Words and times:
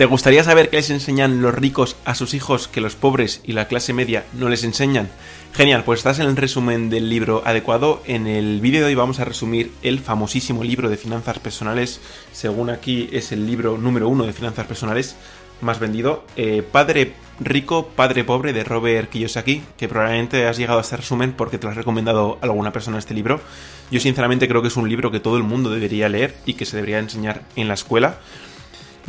¿Te 0.00 0.06
gustaría 0.06 0.42
saber 0.42 0.70
qué 0.70 0.78
les 0.78 0.88
enseñan 0.88 1.42
los 1.42 1.54
ricos 1.54 1.94
a 2.06 2.14
sus 2.14 2.32
hijos 2.32 2.68
que 2.68 2.80
los 2.80 2.96
pobres 2.96 3.42
y 3.44 3.52
la 3.52 3.68
clase 3.68 3.92
media 3.92 4.24
no 4.32 4.48
les 4.48 4.64
enseñan? 4.64 5.10
Genial, 5.52 5.84
pues 5.84 6.00
estás 6.00 6.20
en 6.20 6.26
el 6.26 6.38
resumen 6.38 6.88
del 6.88 7.10
libro 7.10 7.42
adecuado. 7.44 8.02
En 8.06 8.26
el 8.26 8.62
vídeo 8.62 8.80
de 8.80 8.86
hoy 8.86 8.94
vamos 8.94 9.20
a 9.20 9.26
resumir 9.26 9.72
el 9.82 10.00
famosísimo 10.00 10.64
libro 10.64 10.88
de 10.88 10.96
finanzas 10.96 11.38
personales. 11.38 12.00
Según 12.32 12.70
aquí 12.70 13.10
es 13.12 13.30
el 13.30 13.46
libro 13.46 13.76
número 13.76 14.08
uno 14.08 14.24
de 14.24 14.32
finanzas 14.32 14.66
personales 14.66 15.16
más 15.60 15.80
vendido. 15.80 16.24
Eh, 16.34 16.62
Padre 16.62 17.12
rico, 17.38 17.88
Padre 17.88 18.24
pobre 18.24 18.54
de 18.54 18.64
Robert 18.64 19.10
Kiyosaki, 19.10 19.60
que 19.76 19.86
probablemente 19.86 20.46
has 20.46 20.56
llegado 20.56 20.78
a 20.78 20.82
este 20.82 20.96
resumen 20.96 21.34
porque 21.34 21.58
te 21.58 21.64
lo 21.64 21.72
has 21.72 21.76
recomendado 21.76 22.38
a 22.40 22.46
alguna 22.46 22.72
persona 22.72 22.96
este 22.96 23.12
libro. 23.12 23.42
Yo 23.90 24.00
sinceramente 24.00 24.48
creo 24.48 24.62
que 24.62 24.68
es 24.68 24.76
un 24.78 24.88
libro 24.88 25.10
que 25.10 25.20
todo 25.20 25.36
el 25.36 25.42
mundo 25.42 25.68
debería 25.68 26.08
leer 26.08 26.36
y 26.46 26.54
que 26.54 26.64
se 26.64 26.76
debería 26.76 27.00
enseñar 27.00 27.42
en 27.54 27.68
la 27.68 27.74
escuela. 27.74 28.18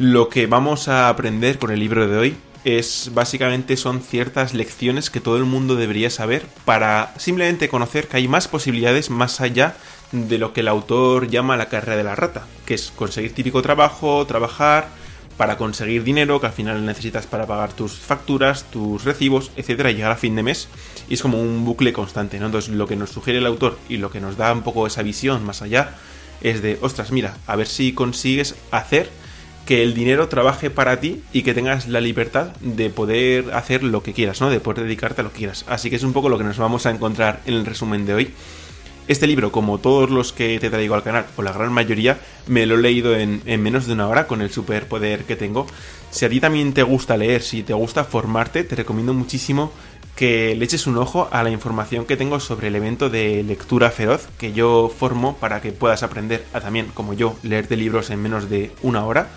Lo 0.01 0.29
que 0.29 0.47
vamos 0.47 0.87
a 0.87 1.09
aprender 1.09 1.59
con 1.59 1.69
el 1.69 1.79
libro 1.79 2.07
de 2.07 2.17
hoy 2.17 2.37
es 2.63 3.11
básicamente 3.13 3.77
son 3.77 4.01
ciertas 4.01 4.55
lecciones 4.55 5.11
que 5.11 5.19
todo 5.19 5.37
el 5.37 5.45
mundo 5.45 5.75
debería 5.75 6.09
saber 6.09 6.43
para 6.65 7.13
simplemente 7.19 7.69
conocer 7.69 8.07
que 8.07 8.17
hay 8.17 8.27
más 8.27 8.47
posibilidades 8.47 9.11
más 9.11 9.41
allá 9.41 9.75
de 10.11 10.39
lo 10.39 10.53
que 10.53 10.61
el 10.61 10.69
autor 10.69 11.27
llama 11.27 11.55
la 11.55 11.69
carrera 11.69 11.97
de 11.97 12.03
la 12.03 12.15
rata, 12.15 12.47
que 12.65 12.73
es 12.73 12.91
conseguir 12.95 13.35
típico 13.35 13.61
trabajo, 13.61 14.25
trabajar 14.25 14.87
para 15.37 15.55
conseguir 15.57 16.03
dinero 16.03 16.41
que 16.41 16.47
al 16.47 16.53
final 16.53 16.83
necesitas 16.83 17.27
para 17.27 17.45
pagar 17.45 17.73
tus 17.73 17.93
facturas, 17.93 18.63
tus 18.71 19.03
recibos, 19.03 19.51
etcétera, 19.55 19.91
y 19.91 19.97
llegar 19.97 20.13
a 20.13 20.17
fin 20.17 20.35
de 20.35 20.41
mes. 20.41 20.67
Y 21.09 21.13
es 21.13 21.21
como 21.21 21.39
un 21.39 21.63
bucle 21.63 21.93
constante, 21.93 22.39
¿no? 22.39 22.47
Entonces, 22.47 22.73
lo 22.73 22.87
que 22.87 22.95
nos 22.95 23.11
sugiere 23.11 23.37
el 23.37 23.45
autor 23.45 23.77
y 23.87 23.97
lo 23.97 24.09
que 24.09 24.19
nos 24.19 24.35
da 24.35 24.51
un 24.51 24.63
poco 24.63 24.87
esa 24.87 25.03
visión 25.03 25.45
más 25.45 25.61
allá 25.61 25.93
es 26.41 26.63
de, 26.63 26.79
ostras, 26.81 27.11
mira, 27.11 27.37
a 27.45 27.55
ver 27.55 27.67
si 27.67 27.93
consigues 27.93 28.55
hacer 28.71 29.20
que 29.65 29.83
el 29.83 29.93
dinero 29.93 30.27
trabaje 30.27 30.69
para 30.69 30.99
ti 30.99 31.21
y 31.31 31.43
que 31.43 31.53
tengas 31.53 31.87
la 31.87 32.01
libertad 32.01 32.47
de 32.61 32.89
poder 32.89 33.53
hacer 33.53 33.83
lo 33.83 34.03
que 34.03 34.13
quieras, 34.13 34.41
¿no? 34.41 34.49
De 34.49 34.59
poder 34.59 34.83
dedicarte 34.83 35.21
a 35.21 35.23
lo 35.23 35.31
que 35.31 35.39
quieras. 35.39 35.65
Así 35.67 35.89
que 35.89 35.95
es 35.95 36.03
un 36.03 36.13
poco 36.13 36.29
lo 36.29 36.37
que 36.37 36.43
nos 36.43 36.57
vamos 36.57 36.85
a 36.85 36.91
encontrar 36.91 37.41
en 37.45 37.53
el 37.53 37.65
resumen 37.65 38.05
de 38.05 38.13
hoy. 38.13 38.33
Este 39.07 39.27
libro, 39.27 39.51
como 39.51 39.79
todos 39.79 40.09
los 40.09 40.31
que 40.31 40.59
te 40.59 40.69
traigo 40.69 40.95
al 40.95 41.03
canal, 41.03 41.25
o 41.35 41.41
la 41.41 41.51
gran 41.51 41.73
mayoría, 41.73 42.19
me 42.47 42.65
lo 42.65 42.75
he 42.75 42.81
leído 42.81 43.15
en, 43.15 43.41
en, 43.45 43.61
menos 43.61 43.87
de 43.87 43.93
una 43.93 44.07
hora 44.07 44.27
con 44.27 44.41
el 44.41 44.51
superpoder 44.51 45.25
que 45.25 45.35
tengo. 45.35 45.67
Si 46.11 46.23
a 46.23 46.29
ti 46.29 46.39
también 46.39 46.73
te 46.73 46.83
gusta 46.83 47.17
leer, 47.17 47.41
si 47.41 47.63
te 47.63 47.73
gusta 47.73 48.03
formarte, 48.03 48.63
te 48.63 48.75
recomiendo 48.75 49.13
muchísimo 49.13 49.71
que 50.15 50.55
le 50.55 50.65
eches 50.65 50.87
un 50.87 50.97
ojo 50.97 51.27
a 51.31 51.43
la 51.43 51.49
información 51.49 52.05
que 52.05 52.17
tengo 52.17 52.39
sobre 52.39 52.67
el 52.67 52.75
evento 52.75 53.09
de 53.09 53.43
lectura 53.43 53.91
feroz 53.91 54.27
que 54.37 54.53
yo 54.53 54.91
formo 54.95 55.37
para 55.37 55.61
que 55.61 55.71
puedas 55.71 56.03
aprender 56.03 56.45
a 56.53 56.61
también, 56.61 56.87
como 56.93 57.13
yo, 57.13 57.35
leerte 57.43 57.77
libros 57.77 58.09
en 58.09 58.21
menos 58.21 58.49
de 58.49 58.71
una 58.81 59.05
hora. 59.05 59.29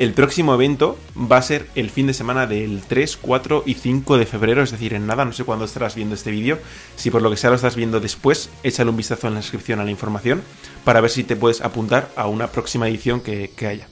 El 0.00 0.14
próximo 0.14 0.54
evento 0.54 0.98
va 1.14 1.36
a 1.36 1.42
ser 1.42 1.66
el 1.74 1.90
fin 1.90 2.06
de 2.06 2.14
semana 2.14 2.46
del 2.46 2.80
3, 2.88 3.18
4 3.18 3.64
y 3.66 3.74
5 3.74 4.16
de 4.16 4.24
febrero, 4.24 4.62
es 4.62 4.70
decir, 4.70 4.94
en 4.94 5.06
nada, 5.06 5.26
no 5.26 5.34
sé 5.34 5.44
cuándo 5.44 5.66
estarás 5.66 5.94
viendo 5.94 6.14
este 6.14 6.30
vídeo. 6.30 6.58
Si 6.96 7.10
por 7.10 7.20
lo 7.20 7.28
que 7.28 7.36
sea 7.36 7.50
lo 7.50 7.56
estás 7.56 7.76
viendo 7.76 8.00
después, 8.00 8.48
échale 8.62 8.88
un 8.88 8.96
vistazo 8.96 9.26
en 9.26 9.34
la 9.34 9.40
descripción 9.40 9.78
a 9.78 9.84
la 9.84 9.90
información 9.90 10.40
para 10.86 11.02
ver 11.02 11.10
si 11.10 11.22
te 11.22 11.36
puedes 11.36 11.60
apuntar 11.60 12.08
a 12.16 12.28
una 12.28 12.46
próxima 12.46 12.88
edición 12.88 13.20
que, 13.20 13.50
haya. 13.68 13.88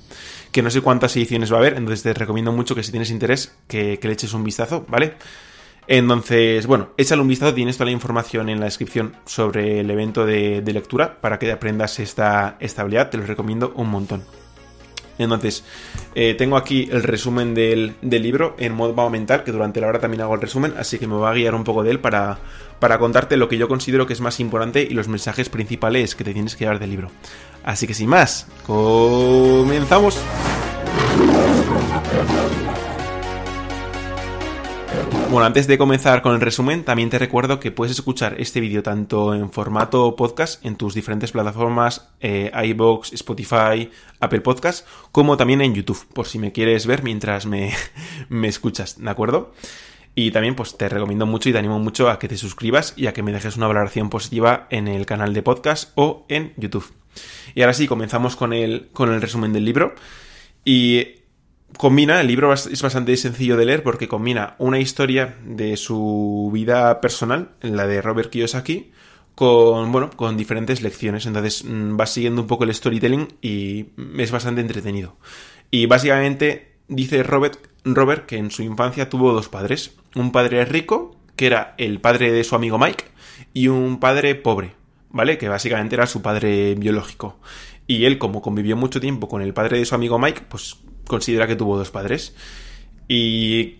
Que 0.51 0.63
no 0.63 0.71
sé 0.71 0.81
cuántas 0.81 1.15
ediciones 1.15 1.53
va 1.53 1.57
a 1.57 1.61
haber, 1.61 1.75
entonces 1.75 2.03
te 2.03 2.15
recomiendo 2.15 2.53
mucho 2.53 2.75
que 2.75 2.83
si 2.83 2.91
tienes 2.91 3.11
interés 3.11 3.53
que, 3.69 4.01
le 4.03 4.13
eches 4.13 4.33
un 4.33 4.45
vistazo, 4.45 4.87
¿vale? 4.89 5.13
Entonces, 5.91 6.67
bueno, 6.67 6.91
échale 6.99 7.23
un 7.23 7.29
vistazo, 7.29 7.55
tienes 7.55 7.79
toda 7.79 7.87
la 7.87 7.93
información 7.93 8.51
en 8.51 8.61
la 8.61 8.67
descripción 8.67 9.17
sobre 9.25 9.81
el 9.81 9.91
evento 9.91 10.27
de, 10.27 10.63
lectura 10.67 11.19
para 11.19 11.39
que 11.39 11.51
aprendas 11.51 11.99
esta, 11.99 12.57
esta 12.61 12.83
habilidad, 12.83 13.09
te 13.09 13.17
lo 13.17 13.25
recomiendo 13.25 13.73
un 13.75 13.89
montón. 13.89 14.23
Entonces, 15.17 15.65
eh, 16.15 16.35
tengo 16.35 16.59
aquí 16.59 16.89
el 16.93 17.03
resumen 17.03 17.55
del, 17.55 17.97
libro 18.03 18.55
en 18.59 18.75
modo 18.75 19.09
mental, 19.09 19.45
que 19.45 19.51
durante 19.51 19.81
la 19.81 19.89
hora 19.89 19.99
también 19.99 20.21
hago 20.21 20.35
el 20.35 20.43
resumen, 20.43 20.75
así 20.79 20.99
que 20.99 21.07
me 21.07 21.15
voy 21.15 21.27
a 21.27 21.33
guiar 21.33 21.55
un 21.55 21.65
poco 21.65 21.83
de 21.83 21.91
él 21.91 22.01
para, 22.01 22.39
para 22.79 22.99
contarte 22.99 23.39
lo 23.39 23.49
que 23.49 23.57
yo 23.57 23.67
considero 23.67 24.07
que 24.07 24.13
es 24.13 24.21
más 24.21 24.41
importante 24.41 24.83
y 24.83 24.91
los 24.91 25.09
mensajes 25.09 25.49
principales 25.49 26.15
que 26.15 26.23
te 26.23 26.35
tienes 26.35 26.55
que 26.55 26.65
llevar 26.65 26.79
del 26.79 26.91
libro. 26.91 27.11
Así 27.65 27.87
que 27.87 27.95
sin 27.95 28.11
más, 28.11 28.47
comenzamos. 28.67 30.19
Bueno, 35.31 35.45
antes 35.45 35.67
de 35.67 35.77
comenzar 35.77 36.23
con 36.23 36.35
el 36.35 36.41
resumen, 36.41 36.85
también 36.85 37.11
te 37.11 37.19
recuerdo 37.19 37.61
que 37.61 37.71
puedes 37.71 37.93
escuchar 37.93 38.37
este 38.41 38.61
vídeo 38.61 38.83
tanto 38.83 39.35
en 39.35 39.53
formato 39.53 40.17
podcast 40.17 40.65
en 40.65 40.77
tus 40.77 40.95
diferentes 40.95 41.33
plataformas, 41.33 42.09
eh, 42.21 42.51
iBox, 42.65 43.13
Spotify, 43.13 43.91
Apple 44.21 44.41
Podcast, 44.41 44.87
como 45.13 45.37
también 45.37 45.61
en 45.61 45.75
YouTube, 45.75 46.07
por 46.15 46.27
si 46.27 46.39
me 46.39 46.51
quieres 46.51 46.87
ver 46.87 47.03
mientras 47.03 47.45
me, 47.45 47.75
me 48.31 48.49
escuchas, 48.49 48.99
¿de 48.99 49.11
acuerdo? 49.11 49.53
Y 50.15 50.31
también 50.31 50.57
pues 50.57 50.79
te 50.79 50.89
recomiendo 50.89 51.27
mucho 51.27 51.51
y 51.51 51.53
te 51.53 51.59
animo 51.59 51.79
mucho 51.79 52.09
a 52.09 52.19
que 52.19 52.27
te 52.27 52.39
suscribas 52.39 52.95
y 52.97 53.07
a 53.07 53.13
que 53.13 53.23
me 53.23 53.31
dejes 53.31 53.59
una 53.59 53.67
valoración 53.67 54.09
positiva 54.09 54.67
en 54.71 54.89
el 54.89 55.05
canal 55.05 55.35
de 55.35 55.43
podcast 55.43 55.93
o 55.95 56.25
en 56.31 56.55
YouTube. 56.57 56.91
Y 57.55 57.61
ahora 57.61 57.75
sí, 57.75 57.87
comenzamos 57.87 58.35
con 58.35 58.55
el, 58.55 58.89
con 58.95 59.13
el 59.13 59.21
resumen 59.21 59.53
del 59.53 59.67
libro. 59.67 59.95
Y 60.65 61.19
combina, 61.77 62.21
el 62.21 62.27
libro 62.27 62.53
es 62.53 62.83
bastante 62.83 63.17
sencillo 63.17 63.57
de 63.57 63.65
leer 63.65 63.83
porque 63.83 64.09
combina 64.09 64.55
una 64.59 64.79
historia 64.79 65.37
de 65.45 65.77
su 65.77 66.51
vida 66.53 67.01
personal, 67.01 67.51
la 67.61 67.87
de 67.87 68.03
Robert 68.03 68.31
Kiyosaki, 68.31 68.93
con, 69.35 69.93
bueno, 69.93 70.11
con 70.11 70.37
diferentes 70.37 70.83
lecciones. 70.83 71.27
Entonces 71.27 71.65
mm, 71.65 71.99
va 71.99 72.07
siguiendo 72.07 72.43
un 72.43 72.49
poco 72.49 72.65
el 72.65 72.75
storytelling 72.75 73.29
y 73.41 73.87
es 74.19 74.31
bastante 74.31 74.61
entretenido. 74.61 75.17
Y 75.71 75.87
básicamente 75.87 76.73
dice 76.89 77.23
Robert, 77.23 77.59
Robert 77.85 78.27
que 78.27 78.37
en 78.37 78.51
su 78.51 78.63
infancia 78.63 79.09
tuvo 79.09 79.33
dos 79.33 79.49
padres. 79.49 79.95
Un 80.15 80.33
padre 80.33 80.65
rico, 80.65 81.17
que 81.37 81.47
era 81.47 81.75
el 81.79 82.01
padre 82.01 82.33
de 82.33 82.43
su 82.43 82.57
amigo 82.57 82.79
Mike, 82.79 83.05
y 83.53 83.69
un 83.69 84.01
padre 84.01 84.35
pobre, 84.35 84.73
¿vale? 85.11 85.39
Que 85.39 85.49
básicamente 85.49 85.95
era 85.95 86.07
su 86.07 86.23
padre 86.23 86.75
biológico. 86.75 87.39
Y 87.87 88.05
él, 88.05 88.19
como 88.19 88.43
convivió 88.43 88.77
mucho 88.77 89.01
tiempo 89.01 89.29
con 89.29 89.41
el 89.41 89.55
padre 89.55 89.79
de 89.79 89.85
su 89.85 89.95
amigo 89.95 90.19
Mike, 90.19 90.43
pues 90.49 90.79
considera 91.09 91.49
que 91.49 91.57
tuvo 91.57 91.77
dos 91.77 91.91
padres. 91.91 92.35
Y 93.09 93.79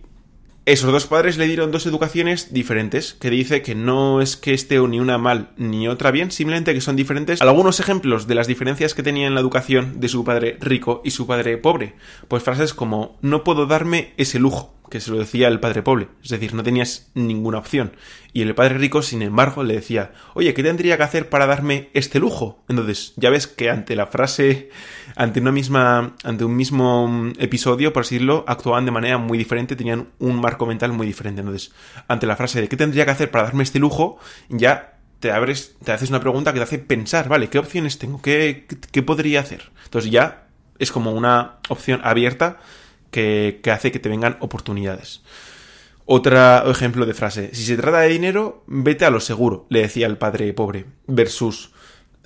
esos 0.69 0.93
dos 0.93 1.07
padres 1.07 1.39
le 1.39 1.47
dieron 1.47 1.71
dos 1.71 1.87
educaciones 1.87 2.53
diferentes, 2.53 3.15
que 3.15 3.31
dice 3.31 3.63
que 3.63 3.75
no 3.75 4.21
es 4.21 4.37
que 4.37 4.53
esté 4.53 4.79
ni 4.79 5.01
una 5.01 5.17
mal 5.17 5.49
ni 5.57 5.89
otra 5.89 6.11
bien, 6.11 6.31
simplemente 6.31 6.75
que 6.75 6.83
son 6.83 6.95
diferentes. 6.95 7.41
Algunos 7.41 7.81
ejemplos 7.81 8.27
de 8.27 8.35
las 8.35 8.47
diferencias 8.47 8.93
que 8.93 9.03
tenía 9.03 9.27
en 9.27 9.35
la 9.35 9.41
educación 9.41 9.99
de 9.99 10.09
su 10.09 10.25
padre 10.25 10.59
rico 10.61 11.01
y 11.07 11.13
su 11.13 11.27
padre 11.27 11.57
pobre, 11.57 11.95
pues 12.29 12.43
frases 12.43 12.75
como 12.75 13.19
no 13.23 13.45
puedo 13.45 13.65
darme 13.65 14.13
ese 14.19 14.39
lujo, 14.39 14.75
que 14.91 15.01
se 15.01 15.11
lo 15.11 15.19
decía 15.19 15.49
el 15.49 15.59
padre 15.59 15.83
pobre, 15.83 16.09
es 16.23 16.29
decir, 16.29 16.53
no 16.53 16.63
tenías 16.63 17.11
ninguna 17.15 17.57
opción. 17.57 17.93
Y 18.35 18.43
el 18.43 18.55
padre 18.55 18.77
rico, 18.77 19.01
sin 19.01 19.23
embargo, 19.23 19.65
le 19.65 19.73
decía, 19.75 20.13
oye, 20.35 20.53
¿qué 20.53 20.63
tendría 20.63 20.99
que 20.99 21.03
hacer 21.03 21.31
para 21.31 21.47
darme 21.47 21.89
este 21.95 22.19
lujo? 22.19 22.63
Entonces, 22.69 23.15
ya 23.17 23.31
ves 23.31 23.47
que 23.47 23.71
ante 23.71 23.97
la 23.97 24.07
frase, 24.07 24.69
ante 25.19 25.41
una 25.41 25.51
misma, 25.51 26.15
ante 26.23 26.45
un 26.45 26.55
mismo 26.55 27.09
mm, 27.09 27.33
episodio, 27.41 27.93
por 27.93 28.03
así 28.03 28.15
decirlo, 28.15 28.45
actuaban 28.47 28.85
de 28.85 28.93
manera 28.93 29.19
muy 29.19 29.37
diferente, 29.37 29.75
tenían 29.75 30.07
un 30.21 30.41
marco 30.41 30.65
mental 30.65 30.93
muy 30.93 31.09
diferente. 31.09 31.41
Entonces, 31.41 31.73
ante 32.07 32.25
la 32.27 32.37
frase 32.37 32.61
de 32.61 32.69
¿qué 32.69 32.77
tendría 32.77 33.05
que 33.05 33.11
hacer 33.11 33.31
para 33.31 33.45
darme 33.45 33.65
este 33.65 33.81
lujo? 33.81 34.19
ya 34.49 34.95
te 35.19 35.33
abres, 35.33 35.75
te 35.83 35.91
haces 35.91 36.11
una 36.11 36.21
pregunta 36.21 36.53
que 36.53 36.61
te 36.61 36.63
hace 36.63 36.79
pensar, 36.79 37.29
vale, 37.29 37.49
¿qué 37.49 37.59
opciones 37.59 37.99
tengo? 37.99 38.23
¿Qué, 38.23 38.69
qué 38.93 39.03
podría 39.03 39.41
hacer? 39.41 39.73
Entonces 39.85 40.13
ya 40.13 40.47
es 40.79 40.93
como 40.93 41.11
una 41.11 41.57
opción 41.69 42.01
abierta 42.05 42.59
que, 43.11 43.61
hace 43.73 43.91
que 43.91 43.99
te 43.99 44.09
vengan 44.09 44.37
oportunidades. 44.39 45.23
Otro 46.07 46.71
ejemplo 46.71 47.07
de 47.07 47.15
frase. 47.15 47.51
Si 47.55 47.65
se 47.65 47.77
trata 47.77 48.01
de 48.01 48.09
dinero, 48.09 48.63
vete 48.69 49.05
a 49.05 49.11
lo 49.11 49.19
seguro, 49.19 49.67
le 49.69 49.81
decía 49.81 50.07
el 50.07 50.17
padre 50.17 50.53
pobre. 50.53 50.87
Versus, 51.09 51.73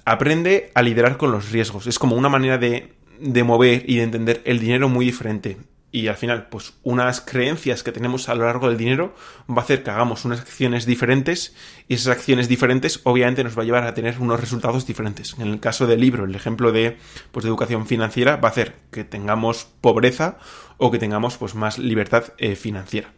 aprende 0.04 0.70
a 0.74 0.82
liderar 0.82 1.16
con 1.16 1.32
los 1.32 1.50
riesgos. 1.50 1.86
Es 1.86 1.98
como 1.98 2.16
una 2.16 2.28
manera 2.28 2.58
de, 2.58 2.94
de 3.20 3.44
mover 3.44 3.84
y 3.86 3.96
de 3.96 4.02
entender 4.02 4.42
el 4.44 4.58
dinero 4.58 4.88
muy 4.88 5.04
diferente 5.06 5.58
y 5.94 6.08
al 6.08 6.16
final, 6.16 6.46
pues 6.48 6.72
unas 6.82 7.20
creencias 7.20 7.82
que 7.82 7.92
tenemos 7.92 8.30
a 8.30 8.34
lo 8.34 8.46
largo 8.46 8.68
del 8.68 8.78
dinero 8.78 9.14
va 9.48 9.60
a 9.60 9.64
hacer 9.64 9.82
que 9.82 9.90
hagamos 9.90 10.24
unas 10.24 10.40
acciones 10.40 10.86
diferentes 10.86 11.54
y 11.86 11.94
esas 11.94 12.16
acciones 12.16 12.48
diferentes 12.48 13.00
obviamente 13.04 13.44
nos 13.44 13.56
va 13.56 13.62
a 13.62 13.66
llevar 13.66 13.84
a 13.84 13.92
tener 13.92 14.18
unos 14.18 14.40
resultados 14.40 14.86
diferentes. 14.86 15.36
En 15.38 15.48
el 15.48 15.60
caso 15.60 15.86
del 15.86 16.00
libro, 16.00 16.24
el 16.24 16.34
ejemplo 16.34 16.72
de, 16.72 16.96
pues, 17.30 17.44
de 17.44 17.50
educación 17.50 17.86
financiera 17.86 18.36
va 18.36 18.48
a 18.48 18.52
hacer 18.52 18.74
que 18.90 19.04
tengamos 19.04 19.66
pobreza 19.82 20.38
o 20.78 20.90
que 20.90 20.98
tengamos 20.98 21.36
pues, 21.36 21.54
más 21.54 21.78
libertad 21.78 22.32
eh, 22.38 22.56
financiera. 22.56 23.12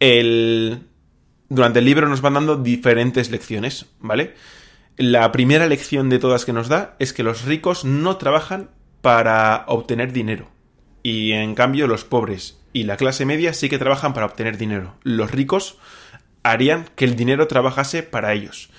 El... 0.00 0.88
Durante 1.50 1.78
el 1.78 1.84
libro 1.84 2.08
nos 2.08 2.20
van 2.20 2.34
dando 2.34 2.56
diferentes 2.56 3.30
lecciones, 3.30 3.86
¿vale? 4.00 4.34
La 4.98 5.30
primera 5.30 5.68
lección 5.68 6.08
de 6.08 6.18
todas 6.18 6.44
que 6.44 6.52
nos 6.52 6.66
da 6.66 6.96
es 6.98 7.12
que 7.12 7.22
los 7.22 7.44
ricos 7.44 7.84
no 7.84 8.16
trabajan 8.16 8.70
para 9.00 9.62
obtener 9.68 10.12
dinero 10.12 10.50
y 11.04 11.30
en 11.30 11.54
cambio 11.54 11.86
los 11.86 12.02
pobres 12.04 12.58
y 12.72 12.82
la 12.82 12.96
clase 12.96 13.24
media 13.24 13.52
sí 13.52 13.68
que 13.68 13.78
trabajan 13.78 14.12
para 14.12 14.26
obtener 14.26 14.58
dinero. 14.58 14.96
Los 15.04 15.30
ricos 15.30 15.78
harían 16.42 16.88
que 16.96 17.04
el 17.04 17.14
dinero 17.14 17.46
trabajase 17.46 18.02
para 18.02 18.32
ellos. 18.32 18.70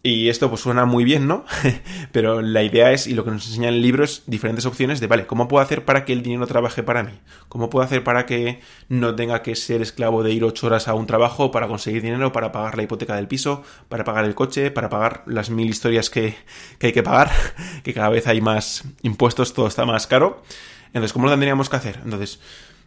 Y 0.00 0.28
esto 0.28 0.48
pues 0.48 0.60
suena 0.60 0.84
muy 0.84 1.02
bien, 1.02 1.26
¿no? 1.26 1.44
Pero 2.12 2.40
la 2.40 2.62
idea 2.62 2.92
es, 2.92 3.08
y 3.08 3.14
lo 3.14 3.24
que 3.24 3.32
nos 3.32 3.46
enseña 3.48 3.68
el 3.68 3.82
libro 3.82 4.04
es 4.04 4.22
diferentes 4.26 4.64
opciones 4.64 5.00
de, 5.00 5.08
vale, 5.08 5.26
¿cómo 5.26 5.48
puedo 5.48 5.62
hacer 5.62 5.84
para 5.84 6.04
que 6.04 6.12
el 6.12 6.22
dinero 6.22 6.46
trabaje 6.46 6.84
para 6.84 7.02
mí? 7.02 7.12
¿Cómo 7.48 7.68
puedo 7.68 7.84
hacer 7.84 8.04
para 8.04 8.24
que 8.24 8.60
no 8.88 9.16
tenga 9.16 9.42
que 9.42 9.56
ser 9.56 9.82
esclavo 9.82 10.22
de 10.22 10.32
ir 10.32 10.44
ocho 10.44 10.68
horas 10.68 10.86
a 10.86 10.94
un 10.94 11.06
trabajo 11.06 11.50
para 11.50 11.66
conseguir 11.66 12.02
dinero, 12.02 12.30
para 12.30 12.52
pagar 12.52 12.76
la 12.76 12.84
hipoteca 12.84 13.16
del 13.16 13.26
piso, 13.26 13.64
para 13.88 14.04
pagar 14.04 14.24
el 14.24 14.36
coche, 14.36 14.70
para 14.70 14.88
pagar 14.88 15.24
las 15.26 15.50
mil 15.50 15.68
historias 15.68 16.10
que, 16.10 16.36
que 16.78 16.88
hay 16.88 16.92
que 16.92 17.02
pagar, 17.02 17.32
que 17.82 17.92
cada 17.92 18.08
vez 18.08 18.28
hay 18.28 18.40
más 18.40 18.84
impuestos, 19.02 19.52
todo 19.52 19.66
está 19.66 19.84
más 19.84 20.06
caro. 20.06 20.42
Entonces, 20.88 21.12
¿cómo 21.12 21.26
lo 21.26 21.32
tendríamos 21.32 21.68
que 21.68 21.76
hacer? 21.76 22.00
Entonces, 22.04 22.40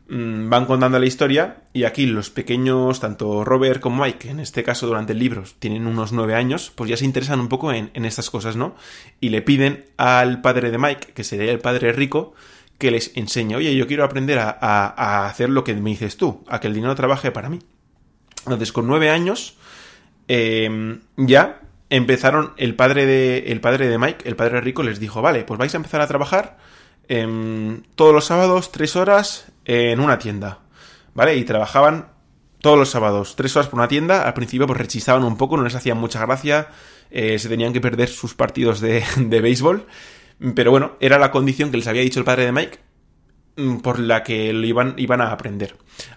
van 0.07 0.65
contando 0.65 1.00
la 1.00 1.06
historia 1.06 1.63
y 1.71 1.86
aquí 1.86 2.06
los 2.06 2.30
pequeños, 2.30 3.00
tanto 3.00 3.45
Robert 3.45 3.80
como 3.80 4.03
Mike, 4.03 4.30
en 4.30 4.42
este 4.42 4.62
caso 4.62 4.86
durante 4.86 5.13
el 5.13 5.19
libro 5.19 5.44
tienen 5.59 5.88
unos 5.88 6.12
nueve 6.12 6.36
años, 6.36 6.71
pues 6.75 6.89
ya 6.89 6.98
se 6.98 7.06
interesan 7.06 7.39
un 7.39 7.48
poco 7.48 7.71
en, 7.71 7.89
estas 7.94 8.30
cosas, 8.30 8.57
¿no? 8.57 8.75
Y 9.21 9.30
le 9.30 9.42
piden 9.42 9.86
al 9.95 10.42
padre 10.42 10.69
de 10.69 10.77
Mike, 10.77 11.13
que 11.13 11.24
sería 11.24 11.51
el 11.51 11.59
padre 11.59 11.94
rico, 11.94 12.33
que 12.77 12.92
les 12.92 13.15
enseñe, 13.15 13.56
oye, 13.56 13.75
yo 13.75 13.88
quiero 13.88 14.03
aprender 14.03 14.39
a, 14.39 15.27
hacer 15.27 15.50
lo 15.50 15.63
que 15.63 15.75
me 15.75 15.92
dices 15.92 16.18
tú, 16.18 16.44
a 16.47 16.59
que 16.59 16.68
el 16.68 16.74
dinero 16.74 16.95
trabaje 16.95 17.31
para 17.31 17.47
mí. 17.47 17.59
Entonces, 18.44 18.74
con 18.74 18.88
nueve 18.88 19.12
años, 19.12 19.56
em, 20.27 21.01
ya 21.15 21.62
empezaron, 21.89 22.54
el 22.57 22.75
padre, 22.75 23.06
de, 23.06 23.51
el 23.51 23.62
padre 23.62 23.88
de 23.88 23.97
Mike, 23.97 24.27
el 24.27 24.36
padre 24.36 24.62
rico, 24.62 24.83
les 24.83 25.00
dijo, 25.00 25.21
vale, 25.21 25.44
pues 25.44 25.57
vais 25.57 25.74
a 25.74 25.77
empezar 25.77 26.01
a 26.01 26.07
trabajar 26.07 26.57
em, 27.07 27.83
todos 27.95 28.13
los 28.13 28.25
sábados, 28.25 28.71
tres 28.71 28.95
horas, 28.95 29.50
en 29.65 29.99
una 29.99 30.19
tienda, 30.19 30.59
¿vale? 31.13 31.35
Y 31.35 31.43
trabajaban 31.43 32.11
todos 32.61 32.77
los 32.77 32.89
sábados, 32.89 33.35
tres 33.35 33.55
horas 33.55 33.67
por 33.67 33.79
una 33.79 33.87
tienda. 33.87 34.23
Al 34.23 34.33
principio 34.33 34.67
pues 34.67 34.79
rechizaban 34.79 35.23
un 35.23 35.37
poco, 35.37 35.57
no 35.57 35.63
les 35.63 35.75
hacían 35.75 35.97
mucha 35.97 36.25
gracia, 36.25 36.69
eh, 37.09 37.39
se 37.39 37.49
tenían 37.49 37.73
que 37.73 37.81
perder 37.81 38.07
sus 38.07 38.33
partidos 38.33 38.79
de, 38.79 39.03
de 39.17 39.41
béisbol. 39.41 39.87
Pero 40.55 40.71
bueno, 40.71 40.93
era 40.99 41.19
la 41.19 41.31
condición 41.31 41.71
que 41.71 41.77
les 41.77 41.87
había 41.87 42.01
dicho 42.01 42.19
el 42.19 42.25
padre 42.25 42.45
de 42.45 42.51
Mike 42.51 42.79
mm, 43.57 43.77
por 43.77 43.99
la 43.99 44.23
que 44.23 44.53
lo 44.53 44.65
iban, 44.65 44.95
iban 44.97 45.21
a 45.21 45.31
aprender. 45.31 45.75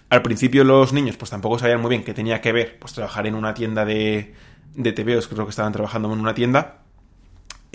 Al 0.09 0.21
principio 0.21 0.63
los 0.63 0.93
niños 0.93 1.17
pues 1.17 1.31
tampoco 1.31 1.59
sabían 1.59 1.81
muy 1.81 1.89
bien 1.89 2.03
qué 2.03 2.13
tenía 2.13 2.41
que 2.41 2.51
ver 2.51 2.79
pues 2.79 2.93
trabajar 2.93 3.27
en 3.27 3.35
una 3.35 3.53
tienda 3.53 3.85
de, 3.85 4.33
de 4.73 4.91
TVOs, 4.93 5.27
creo 5.27 5.45
que 5.45 5.51
estaban 5.51 5.73
trabajando 5.73 6.11
en 6.11 6.19
una 6.19 6.33
tienda 6.33 6.84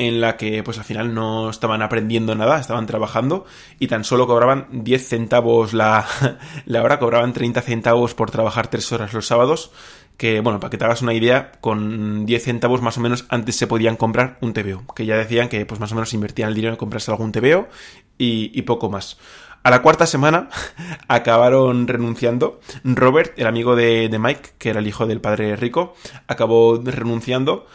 en 0.00 0.22
la 0.22 0.38
que 0.38 0.62
pues 0.62 0.78
al 0.78 0.84
final 0.84 1.14
no 1.14 1.50
estaban 1.50 1.82
aprendiendo 1.82 2.34
nada, 2.34 2.58
estaban 2.58 2.86
trabajando 2.86 3.44
y 3.78 3.86
tan 3.86 4.02
solo 4.02 4.26
cobraban 4.26 4.66
10 4.72 5.06
centavos 5.06 5.74
la, 5.74 6.06
la 6.64 6.82
hora, 6.82 6.98
cobraban 6.98 7.34
30 7.34 7.60
centavos 7.60 8.14
por 8.14 8.30
trabajar 8.30 8.68
3 8.68 8.92
horas 8.92 9.12
los 9.12 9.26
sábados, 9.26 9.72
que 10.16 10.40
bueno, 10.40 10.58
para 10.58 10.70
que 10.70 10.78
te 10.78 10.86
hagas 10.86 11.02
una 11.02 11.12
idea, 11.12 11.52
con 11.60 12.24
10 12.24 12.42
centavos 12.42 12.80
más 12.80 12.96
o 12.96 13.02
menos 13.02 13.26
antes 13.28 13.56
se 13.56 13.66
podían 13.66 13.96
comprar 13.96 14.38
un 14.40 14.54
TVO, 14.54 14.86
que 14.94 15.04
ya 15.04 15.18
decían 15.18 15.50
que 15.50 15.66
pues 15.66 15.80
más 15.80 15.92
o 15.92 15.96
menos 15.96 16.14
invertían 16.14 16.48
el 16.48 16.54
dinero 16.54 16.72
en 16.72 16.78
comprarse 16.78 17.10
algún 17.10 17.30
TVO 17.30 17.68
y, 18.16 18.58
y 18.58 18.62
poco 18.62 18.88
más. 18.88 19.18
A 19.62 19.70
la 19.70 19.82
cuarta 19.82 20.06
semana 20.06 20.48
acabaron 21.08 21.86
renunciando. 21.86 22.60
Robert, 22.84 23.38
el 23.38 23.46
amigo 23.46 23.76
de, 23.76 24.08
de 24.08 24.18
Mike, 24.18 24.52
que 24.56 24.70
era 24.70 24.80
el 24.80 24.86
hijo 24.86 25.06
del 25.06 25.20
padre 25.20 25.56
rico, 25.56 25.94
acabó 26.26 26.80
renunciando 26.82 27.66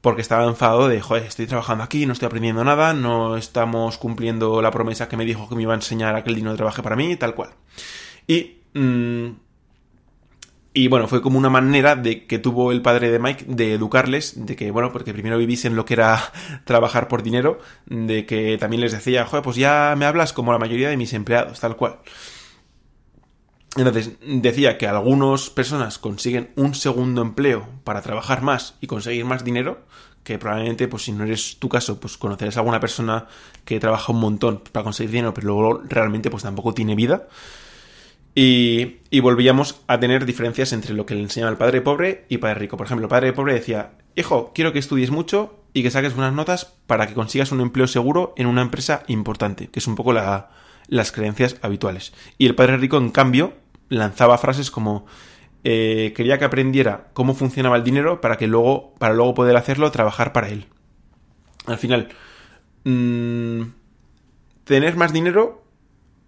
porque 0.00 0.22
estaba 0.22 0.46
enfadado 0.46 0.88
de, 0.88 1.00
joder, 1.00 1.24
estoy 1.24 1.46
trabajando 1.46 1.84
aquí, 1.84 2.06
no 2.06 2.12
estoy 2.12 2.26
aprendiendo 2.26 2.64
nada, 2.64 2.94
no 2.94 3.36
estamos 3.36 3.98
cumpliendo 3.98 4.62
la 4.62 4.70
promesa 4.70 5.08
que 5.08 5.16
me 5.16 5.24
dijo 5.24 5.48
que 5.48 5.54
me 5.54 5.62
iba 5.62 5.72
a 5.72 5.76
enseñar 5.76 6.14
a 6.16 6.22
que 6.22 6.30
el 6.30 6.36
dinero 6.36 6.56
trabaje 6.56 6.82
para 6.82 6.96
mí, 6.96 7.16
tal 7.16 7.34
cual. 7.34 7.50
Y... 8.26 8.58
Mm, 8.74 9.30
y 10.72 10.86
bueno, 10.86 11.08
fue 11.08 11.20
como 11.20 11.36
una 11.36 11.50
manera 11.50 11.96
de 11.96 12.26
que 12.26 12.38
tuvo 12.38 12.70
el 12.70 12.80
padre 12.80 13.10
de 13.10 13.18
Mike 13.18 13.46
de 13.48 13.74
educarles, 13.74 14.46
de 14.46 14.54
que, 14.54 14.70
bueno, 14.70 14.92
porque 14.92 15.12
primero 15.12 15.40
en 15.40 15.76
lo 15.76 15.84
que 15.84 15.94
era 15.94 16.32
trabajar 16.64 17.08
por 17.08 17.24
dinero, 17.24 17.58
de 17.86 18.24
que 18.24 18.56
también 18.56 18.80
les 18.80 18.92
decía, 18.92 19.26
joder, 19.26 19.42
pues 19.42 19.56
ya 19.56 19.94
me 19.98 20.04
hablas 20.06 20.32
como 20.32 20.52
la 20.52 20.58
mayoría 20.58 20.88
de 20.88 20.96
mis 20.96 21.12
empleados, 21.12 21.58
tal 21.58 21.76
cual. 21.76 21.98
Entonces, 23.76 24.12
decía 24.20 24.78
que 24.78 24.88
algunas 24.88 25.48
personas 25.50 25.98
consiguen 25.98 26.50
un 26.56 26.74
segundo 26.74 27.22
empleo 27.22 27.68
para 27.84 28.02
trabajar 28.02 28.42
más 28.42 28.74
y 28.80 28.88
conseguir 28.88 29.24
más 29.24 29.44
dinero, 29.44 29.84
que 30.24 30.38
probablemente, 30.38 30.88
pues 30.88 31.04
si 31.04 31.12
no 31.12 31.24
eres 31.24 31.58
tu 31.58 31.68
caso, 31.68 32.00
pues 32.00 32.16
conocerás 32.16 32.56
a 32.56 32.60
alguna 32.60 32.80
persona 32.80 33.26
que 33.64 33.78
trabaja 33.78 34.12
un 34.12 34.20
montón 34.20 34.62
para 34.72 34.84
conseguir 34.84 35.12
dinero, 35.12 35.32
pero 35.34 35.48
luego 35.48 35.82
realmente 35.88 36.30
pues 36.30 36.42
tampoco 36.42 36.74
tiene 36.74 36.96
vida. 36.96 37.28
Y, 38.34 38.98
y 39.10 39.20
volvíamos 39.20 39.80
a 39.86 39.98
tener 39.98 40.24
diferencias 40.24 40.72
entre 40.72 40.94
lo 40.94 41.06
que 41.06 41.14
le 41.14 41.22
enseñaba 41.22 41.50
el 41.50 41.58
padre 41.58 41.80
pobre 41.80 42.26
y 42.28 42.38
padre 42.38 42.54
rico. 42.56 42.76
Por 42.76 42.86
ejemplo, 42.86 43.06
el 43.06 43.10
padre 43.10 43.32
pobre 43.32 43.54
decía, 43.54 43.92
hijo, 44.16 44.52
quiero 44.54 44.72
que 44.72 44.78
estudies 44.80 45.10
mucho 45.10 45.60
y 45.72 45.82
que 45.82 45.90
saques 45.90 46.14
buenas 46.14 46.34
notas 46.34 46.74
para 46.86 47.06
que 47.06 47.14
consigas 47.14 47.52
un 47.52 47.60
empleo 47.60 47.86
seguro 47.86 48.34
en 48.36 48.46
una 48.46 48.62
empresa 48.62 49.04
importante, 49.06 49.68
que 49.68 49.78
es 49.78 49.86
un 49.86 49.94
poco 49.94 50.12
la, 50.12 50.50
las 50.90 51.12
creencias 51.12 51.56
habituales. 51.62 52.12
Y 52.36 52.46
el 52.46 52.54
padre 52.54 52.76
rico, 52.76 52.98
en 52.98 53.10
cambio, 53.10 53.54
lanzaba 53.88 54.36
frases 54.36 54.70
como 54.70 55.06
eh, 55.62 56.12
quería 56.16 56.38
que 56.38 56.44
aprendiera 56.44 57.08
cómo 57.12 57.34
funcionaba 57.34 57.76
el 57.76 57.84
dinero 57.84 58.20
para 58.20 58.36
que 58.36 58.46
luego, 58.46 58.94
para 58.98 59.14
luego 59.14 59.34
poder 59.34 59.56
hacerlo, 59.56 59.90
trabajar 59.90 60.32
para 60.32 60.48
él. 60.48 60.66
Al 61.66 61.78
final, 61.78 62.08
mm, 62.84 63.62
tener 64.64 64.96
más 64.96 65.12
dinero 65.12 65.64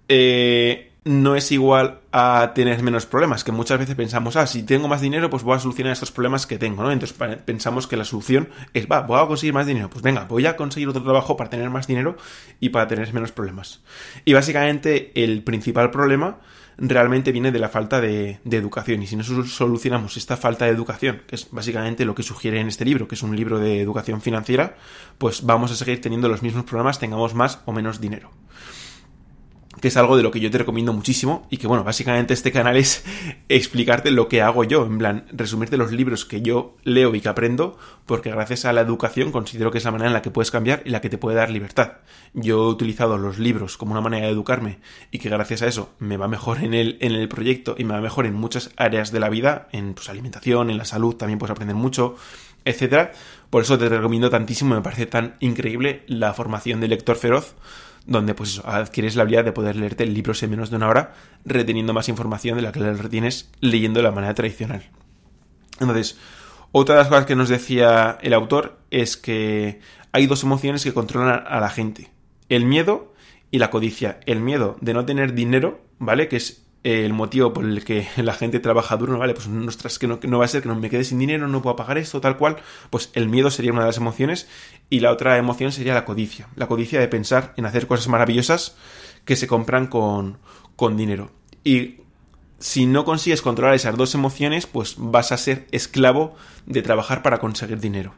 eh, 0.09 0.92
no 1.05 1.35
es 1.35 1.51
igual 1.51 2.01
a 2.13 2.53
tener 2.55 2.81
menos 2.83 3.07
problemas, 3.07 3.43
que 3.43 3.51
muchas 3.51 3.79
veces 3.79 3.97
pensamos, 3.97 4.37
ah, 4.37 4.47
si 4.47 4.63
tengo 4.63 4.87
más 4.87 5.01
dinero, 5.01 5.31
pues 5.31 5.43
voy 5.43 5.57
a 5.57 5.59
solucionar 5.59 5.93
estos 5.93 6.13
problemas 6.13 6.47
que 6.47 6.59
tengo, 6.59 6.83
¿no? 6.83 6.93
Entonces 6.93 7.17
pensamos 7.45 7.89
que 7.89 7.97
la 7.97 8.05
solución 8.05 8.49
es, 8.73 8.87
va, 8.87 9.01
voy 9.01 9.19
a 9.21 9.27
conseguir 9.27 9.53
más 9.53 9.67
dinero, 9.67 9.91
pues 9.91 10.03
venga, 10.03 10.25
voy 10.25 10.47
a 10.47 10.57
conseguir 10.57 10.89
otro 10.89 11.03
trabajo 11.03 11.37
para 11.37 11.51
tener 11.51 11.71
más 11.71 11.89
dinero 11.89 12.17
y 12.61 12.69
para 12.69 12.87
tener 12.87 13.13
menos 13.13 13.33
problemas. 13.33 13.83
Y 14.25 14.33
básicamente 14.33 15.11
el 15.15 15.43
principal 15.43 15.91
problema 15.91 16.39
realmente 16.79 17.33
viene 17.33 17.51
de 17.51 17.59
la 17.59 17.69
falta 17.69 18.01
de, 18.01 18.39
educación. 18.45 19.03
Y 19.03 19.07
si 19.09 19.17
no 19.17 19.25
solucionamos 19.25 20.17
esta 20.17 20.37
falta 20.37 20.67
de 20.67 20.71
educación, 20.71 21.23
que 21.27 21.35
es 21.35 21.49
básicamente 21.51 22.05
lo 22.05 22.15
que 22.15 22.23
sugiere 22.23 22.61
en 22.61 22.69
este 22.69 22.85
libro, 22.85 23.09
que 23.09 23.17
es 23.17 23.23
un 23.23 23.35
libro 23.35 23.59
de 23.59 23.81
educación 23.81 24.21
financiera, 24.21 24.77
pues 25.19 25.45
vamos 25.45 25.73
a 25.73 25.77
seguir 25.77 26.01
teniendo 26.01 26.29
los 26.29 26.43
mismos 26.43 26.65
problemas, 26.65 26.99
tengamos 26.99 27.35
más 27.35 27.61
o 27.67 27.73
menos 27.73 28.01
dinero 28.01 28.31
que 29.83 29.89
es 29.89 29.97
algo 29.97 30.17
de 30.17 30.23
lo 30.23 30.31
que 30.31 30.39
yo 30.39 30.49
te 30.49 30.59
recomiendo 30.59 30.93
muchísimo 30.93 31.45
y 31.51 31.57
que 31.57 31.67
bueno, 31.67 31.83
básicamente 31.83 32.33
este 32.35 32.53
canal 32.53 32.77
es 32.77 33.05
explicarte 33.49 34.13
lo 34.13 34.29
que 34.29 34.41
hago 34.41 34.63
yo, 34.63 34.87
en 34.87 34.97
plan, 34.97 35.27
resumirte 35.33 35.77
los 35.77 35.91
libros 35.91 36.25
que 36.25 36.41
yo 36.41 36.77
leo 36.85 37.13
y 37.17 37.21
que 37.21 37.29
aprendo, 37.29 37.77
porque 38.07 38.31
gracias 38.31 38.65
a 38.65 38.73
la 38.73 38.81
educación 38.81 39.33
considero 39.33 39.73
que 39.73 39.79
es 39.79 39.85
la 39.85 39.91
manera 39.91 40.07
en 40.07 40.13
la 40.13 40.23
que 40.23 40.31
puedes 40.31 40.53
cambiar 40.53 40.83
y 40.85 40.91
la 40.91 41.01
que 41.01 41.11
te 41.11 41.19
puede 41.19 41.37
dar 41.37 41.51
libertad. 41.51 41.95
Yo 42.33 42.63
he 42.63 42.69
utilizado 42.69 43.19
los 43.19 43.41
libros 43.41 43.77
como 43.77 43.91
una 43.91 44.01
manera 44.01 44.27
de 44.27 44.33
educarme 44.33 44.79
y 45.11 45.19
que 45.19 45.29
gracias 45.29 45.63
a 45.63 45.67
eso 45.67 45.91
me 45.99 46.17
va 46.17 46.29
mejor 46.29 46.63
en 46.63 46.75
el, 46.75 46.97
en 47.01 47.11
el 47.11 47.29
proyecto 47.29 47.75
y 47.77 47.83
me 47.83 47.95
va 47.95 48.01
mejor 48.01 48.27
en 48.27 48.35
muchas 48.35 48.71
áreas 48.77 49.11
de 49.11 49.19
la 49.19 49.31
vida, 49.31 49.67
en 49.73 49.95
pues, 49.95 50.09
alimentación, 50.09 50.71
en 50.71 50.79
la 50.79 50.85
salud, 50.85 51.17
también 51.17 51.41
puedes 51.41 51.51
aprender 51.51 51.75
mucho, 51.75 52.15
etcétera. 52.65 53.11
Por 53.51 53.63
eso 53.63 53.77
te 53.77 53.89
recomiendo 53.89 54.31
tantísimo, 54.31 54.77
me 54.77 54.81
parece 54.81 55.07
tan 55.07 55.35
increíble 55.41 56.05
la 56.07 56.33
formación 56.35 56.79
de 56.79 56.87
lector 56.87 57.17
feroz 57.17 57.57
donde 58.07 58.35
pues 58.35 58.51
eso, 58.51 58.69
adquieres 58.69 59.17
la 59.17 59.23
habilidad 59.23 59.45
de 59.45 59.53
poder 59.53 59.77
leerte 59.77 60.07
libros 60.07 60.43
en 60.43 60.51
menos 60.51 60.71
de 60.71 60.77
una 60.77 60.89
hora, 60.89 61.15
reteniendo 61.45 61.93
más 61.93 62.09
información 62.09 62.57
de 62.57 62.63
la 62.63 62.73
que 62.73 62.81
la 62.81 62.93
retienes 62.95 63.51
leyendo 63.61 63.99
de 63.99 64.05
la 64.05 64.11
manera 64.11 64.35
tradicional. 64.35 64.89
Entonces, 65.81 66.19
otra 66.73 66.95
de 66.95 67.01
las 67.01 67.09
cosas 67.09 67.27
que 67.27 67.37
nos 67.37 67.49
decía 67.49 68.19
el 68.23 68.33
autor 68.33 68.79
es 68.91 69.17
que 69.17 69.81
hay 70.13 70.27
dos 70.27 70.43
emociones 70.43 70.85
que 70.85 70.95
controlan 70.95 71.45
a 71.47 71.61
la 71.61 71.71
gente. 71.71 72.11
El 72.49 72.65
miedo 72.65 73.13
y 73.51 73.59
la 73.59 73.71
codicia. 73.71 74.21
El 74.27 74.41
miedo 74.41 74.77
de 74.81 74.95
no 74.95 75.05
tener 75.05 75.35
dinero, 75.35 75.81
¿vale? 75.99 76.29
Que 76.29 76.37
es 76.37 76.62
el 76.85 77.13
motivo 77.13 77.53
por 77.53 77.65
el 77.65 77.85
que 77.85 78.09
la 78.17 78.35
gente 78.35 78.61
trabaja 78.61 78.97
duro. 78.97 79.19
Vale, 79.19 79.35
pues 79.35 79.49
ostras, 79.69 79.99
que 79.99 80.07
no, 80.07 80.21
que 80.21 80.29
no 80.29 80.39
va 80.39 80.45
a 80.45 80.49
ser 80.49 80.63
que 80.63 80.69
no 80.69 80.77
me 80.77 80.91
quede 80.91 81.05
sin 81.05 81.19
dinero, 81.19 81.49
no 81.49 81.63
puedo 81.63 81.77
pagar 81.77 81.99
esto, 81.99 82.21
tal 82.21 82.37
cual. 82.37 82.57
Pues 82.91 83.11
el 83.15 83.29
miedo 83.29 83.51
sería 83.51 83.73
una 83.73 83.83
de 83.83 83.89
las 83.89 83.97
emociones 83.97 84.49
y 84.91 85.01
la 85.01 85.11
otra 85.11 85.39
emoción 85.39 85.73
sería 85.73 85.95
la 85.95 86.05
codicia. 86.05 86.49
La 86.57 86.67
codicia 86.67 87.01
de 87.01 87.09
pensar 87.09 87.55
en 87.57 87.67
hacer 87.67 87.87
cosas 87.87 88.09
maravillosas 88.09 88.77
que 89.25 89.37
se 89.37 89.47
compran 89.47 89.87
con, 89.87 90.39
con 90.77 90.97
dinero. 90.97 91.31
Y 91.65 91.97
si 92.59 92.87
no 92.87 93.05
consigues 93.05 93.43
controlar 93.43 93.75
esas 93.75 93.97
dos 93.97 94.15
emociones, 94.15 94.67
pues 94.67 94.95
vas 94.99 95.33
a 95.33 95.37
ser 95.37 95.67
esclavo 95.73 96.37
de 96.67 96.83
trabajar 96.83 97.23
para 97.23 97.39
conseguir 97.39 97.81
dinero. 97.81 98.15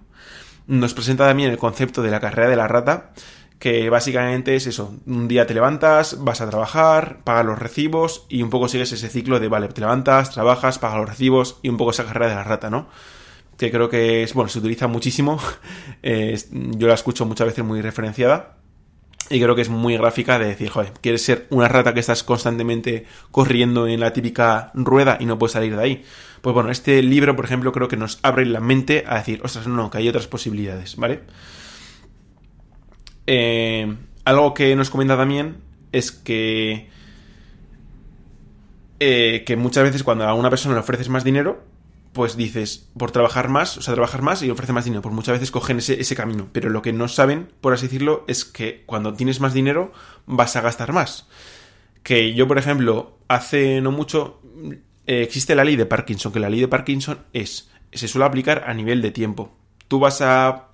Nos 0.66 0.94
presenta 0.94 1.26
también 1.26 1.50
el 1.50 1.59
concepto 1.59 2.02
de 2.02 2.11
la 2.11 2.21
carrera 2.21 2.49
de 2.49 2.56
la 2.56 2.68
rata, 2.68 3.12
que 3.64 3.88
básicamente 3.88 4.56
es 4.56 4.66
eso, 4.66 4.94
un 5.06 5.26
día 5.26 5.47
te 5.47 5.54
levantas, 5.54 6.23
vas 6.23 6.42
a 6.42 6.50
trabajar, 6.50 7.21
pagas 7.25 7.47
los 7.47 7.59
recibos 7.59 8.26
y 8.28 8.42
un 8.42 8.50
poco 8.50 8.68
sigues 8.68 8.92
ese 8.92 9.09
ciclo 9.09 9.40
de, 9.40 9.49
vale, 9.49 9.68
te 9.68 9.80
levantas, 9.80 10.33
trabajas, 10.33 10.78
pagas 10.78 10.99
los 10.99 11.09
recibos 11.09 11.61
y 11.62 11.71
un 11.71 11.78
poco 11.78 11.92
esa 11.92 12.04
carrera 12.04 12.28
de 12.28 12.35
la 12.35 12.44
rata, 12.44 12.68
¿no? 12.68 12.90
Que 13.56 13.71
creo 13.71 13.88
que 13.88 14.23
es, 14.23 14.35
bueno, 14.35 14.50
se 14.50 14.59
utiliza 14.59 14.87
muchísimo, 14.87 15.40
yo 16.02 16.88
la 16.88 16.92
escucho 16.92 17.25
muchas 17.25 17.47
veces 17.47 17.64
muy 17.64 17.80
referenciada 17.80 18.59
Y 19.30 19.40
creo 19.40 19.54
que 19.54 19.62
es 19.62 19.71
muy 19.71 19.97
gráfica 19.97 20.38
de 20.38 20.44
decir, 20.44 20.68
joder, 20.68 20.92
quieres 21.00 21.25
ser 21.25 21.47
una 21.49 21.66
rata 21.66 21.94
que 21.94 22.00
estás 22.00 22.23
constantemente 22.23 23.06
corriendo 23.30 23.87
en 23.87 23.99
la 23.99 24.12
típica 24.12 24.73
rueda 24.75 25.16
y 25.18 25.25
no 25.25 25.38
puedes 25.38 25.52
salir 25.52 25.75
de 25.75 25.83
ahí. 25.83 26.04
Pues 26.42 26.52
bueno, 26.52 26.71
este 26.71 27.02
libro, 27.02 27.35
por 27.35 27.47
ejemplo, 27.47 27.73
creo 27.73 27.88
que 27.88 27.97
nos 27.97 28.18
abre 28.21 28.44
la 28.44 28.61
mente 28.61 29.04
a 29.06 29.14
decir, 29.14 29.40
ostras, 29.42 29.66
no, 29.68 29.90
que 29.90 29.97
hay 29.97 30.09
otras 30.11 30.26
posibilidades, 30.26 30.97
¿vale? 30.97 31.23
Eh, 33.26 33.95
algo 34.25 34.54
que 34.54 34.75
nos 34.76 34.90
comenta 34.90 35.16
también 35.16 35.57
es 35.93 36.12
que 36.12 36.88
eh, 39.00 39.45
que 39.45 39.57
muchas 39.57 39.85
veces 39.85 40.02
cuando 40.02 40.25
a 40.25 40.35
una 40.35 40.50
persona 40.50 40.75
le 40.75 40.81
ofreces 40.81 41.09
más 41.09 41.25
dinero, 41.25 41.62
pues 42.12 42.37
dices, 42.37 42.88
por 42.97 43.11
trabajar 43.11 43.49
más, 43.49 43.76
o 43.76 43.83
sea, 43.83 43.95
trabajar 43.95 44.23
más 44.23 44.43
y 44.43 44.50
ofrece 44.50 44.73
más 44.73 44.85
dinero, 44.85 45.02
pues 45.02 45.14
muchas 45.14 45.35
veces 45.35 45.50
cogen 45.50 45.78
ese, 45.78 46.00
ese, 46.00 46.14
camino, 46.14 46.49
pero 46.52 46.71
lo 46.71 46.81
que 46.81 46.93
no 46.93 47.09
saben, 47.09 47.50
por 47.61 47.73
así 47.73 47.87
decirlo, 47.87 48.25
es 48.28 48.45
que 48.45 48.85
cuando 48.87 49.14
tienes 49.14 49.40
más 49.40 49.52
dinero 49.52 49.93
vas 50.26 50.54
a 50.57 50.61
gastar 50.61 50.93
más. 50.93 51.26
Que 52.02 52.35
yo, 52.35 52.47
por 52.47 52.59
ejemplo, 52.59 53.19
hace 53.28 53.81
no 53.81 53.90
mucho 53.90 54.40
eh, 55.07 55.23
existe 55.23 55.54
la 55.54 55.64
ley 55.64 55.76
de 55.76 55.87
Parkinson, 55.87 56.33
que 56.33 56.40
la 56.40 56.49
ley 56.49 56.61
de 56.61 56.69
Parkinson 56.69 57.19
es, 57.33 57.71
se 57.93 58.09
suele 58.09 58.26
aplicar 58.26 58.64
a 58.66 58.75
nivel 58.75 59.02
de 59.02 59.11
tiempo. 59.11 59.52
Tú 59.88 59.99
vas 59.99 60.21
a 60.21 60.69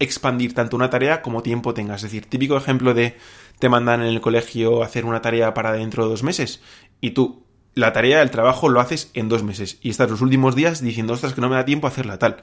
expandir 0.00 0.54
tanto 0.54 0.74
una 0.74 0.90
tarea 0.90 1.22
como 1.22 1.42
tiempo 1.42 1.74
tengas. 1.74 2.02
Es 2.02 2.10
decir, 2.10 2.26
típico 2.26 2.56
ejemplo 2.56 2.94
de 2.94 3.16
te 3.60 3.68
mandan 3.68 4.00
en 4.00 4.08
el 4.08 4.20
colegio 4.20 4.82
hacer 4.82 5.04
una 5.04 5.22
tarea 5.22 5.54
para 5.54 5.72
dentro 5.72 6.04
de 6.04 6.10
dos 6.10 6.24
meses 6.24 6.60
y 7.00 7.10
tú 7.10 7.44
la 7.74 7.92
tarea, 7.92 8.20
el 8.22 8.30
trabajo 8.30 8.68
lo 8.68 8.80
haces 8.80 9.10
en 9.14 9.28
dos 9.28 9.44
meses 9.44 9.78
y 9.80 9.90
estás 9.90 10.10
los 10.10 10.22
últimos 10.22 10.56
días 10.56 10.82
diciendo, 10.82 11.12
ostras, 11.12 11.34
que 11.34 11.40
no 11.40 11.48
me 11.48 11.54
da 11.54 11.64
tiempo 11.64 11.86
hacerla 11.86 12.18
tal. 12.18 12.42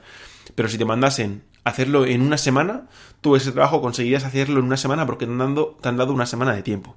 Pero 0.54 0.68
si 0.68 0.78
te 0.78 0.86
mandasen 0.86 1.42
hacerlo 1.64 2.06
en 2.06 2.22
una 2.22 2.38
semana, 2.38 2.86
tú 3.20 3.36
ese 3.36 3.52
trabajo 3.52 3.82
conseguirías 3.82 4.24
hacerlo 4.24 4.60
en 4.60 4.66
una 4.66 4.78
semana 4.78 5.04
porque 5.04 5.26
te 5.26 5.32
han, 5.32 5.38
dado, 5.38 5.76
te 5.82 5.88
han 5.88 5.96
dado 5.98 6.14
una 6.14 6.26
semana 6.26 6.54
de 6.54 6.62
tiempo. 6.62 6.96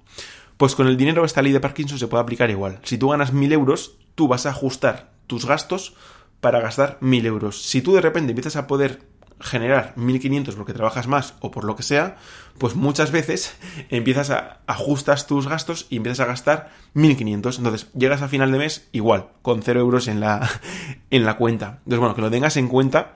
Pues 0.58 0.76
con 0.76 0.88
el 0.88 0.96
dinero 0.96 1.26
esta 1.26 1.42
ley 1.42 1.52
de 1.52 1.60
Parkinson 1.60 2.00
se 2.00 2.08
puede 2.08 2.24
aplicar 2.24 2.50
igual. 2.50 2.80
Si 2.84 2.98
tú 2.98 3.10
ganas 3.10 3.34
mil 3.34 3.52
euros, 3.52 3.98
tú 4.16 4.28
vas 4.28 4.46
a 4.46 4.52
ajustar 4.52 5.12
tus 5.28 5.46
gastos 5.46 5.96
para 6.40 6.62
gastar 6.62 6.98
mil 7.02 7.26
euros. 7.26 7.62
Si 7.62 7.82
tú 7.82 7.94
de 7.94 8.02
repente 8.02 8.32
empiezas 8.32 8.56
a 8.56 8.68
poder 8.68 9.11
generar 9.42 9.94
1500 9.96 10.56
porque 10.56 10.74
trabajas 10.74 11.08
más 11.08 11.36
o 11.40 11.52
por 11.52 11.64
lo 11.64 11.76
que 11.76 11.84
sea, 11.84 12.18
pues 12.58 12.76
muchas 12.76 13.12
veces 13.12 13.56
empiezas 13.90 14.30
a 14.30 14.60
ajustas 14.68 15.28
tus 15.28 15.48
gastos 15.48 15.88
y 15.90 15.98
empiezas 15.98 16.22
a 16.22 16.26
gastar 16.26 16.70
1500. 16.94 17.58
Entonces 17.58 17.92
llegas 17.94 18.22
a 18.22 18.28
final 18.28 18.52
de 18.52 18.58
mes 18.58 18.88
igual, 18.92 19.30
con 19.42 19.62
0 19.62 19.80
euros 19.80 20.08
en 20.08 20.20
la, 20.20 20.50
en 21.10 21.26
la 21.26 21.38
cuenta. 21.38 21.80
Entonces, 21.80 22.00
bueno, 22.00 22.16
que 22.16 22.22
lo 22.22 22.32
tengas 22.32 22.58
en 22.58 22.68
cuenta 22.68 23.14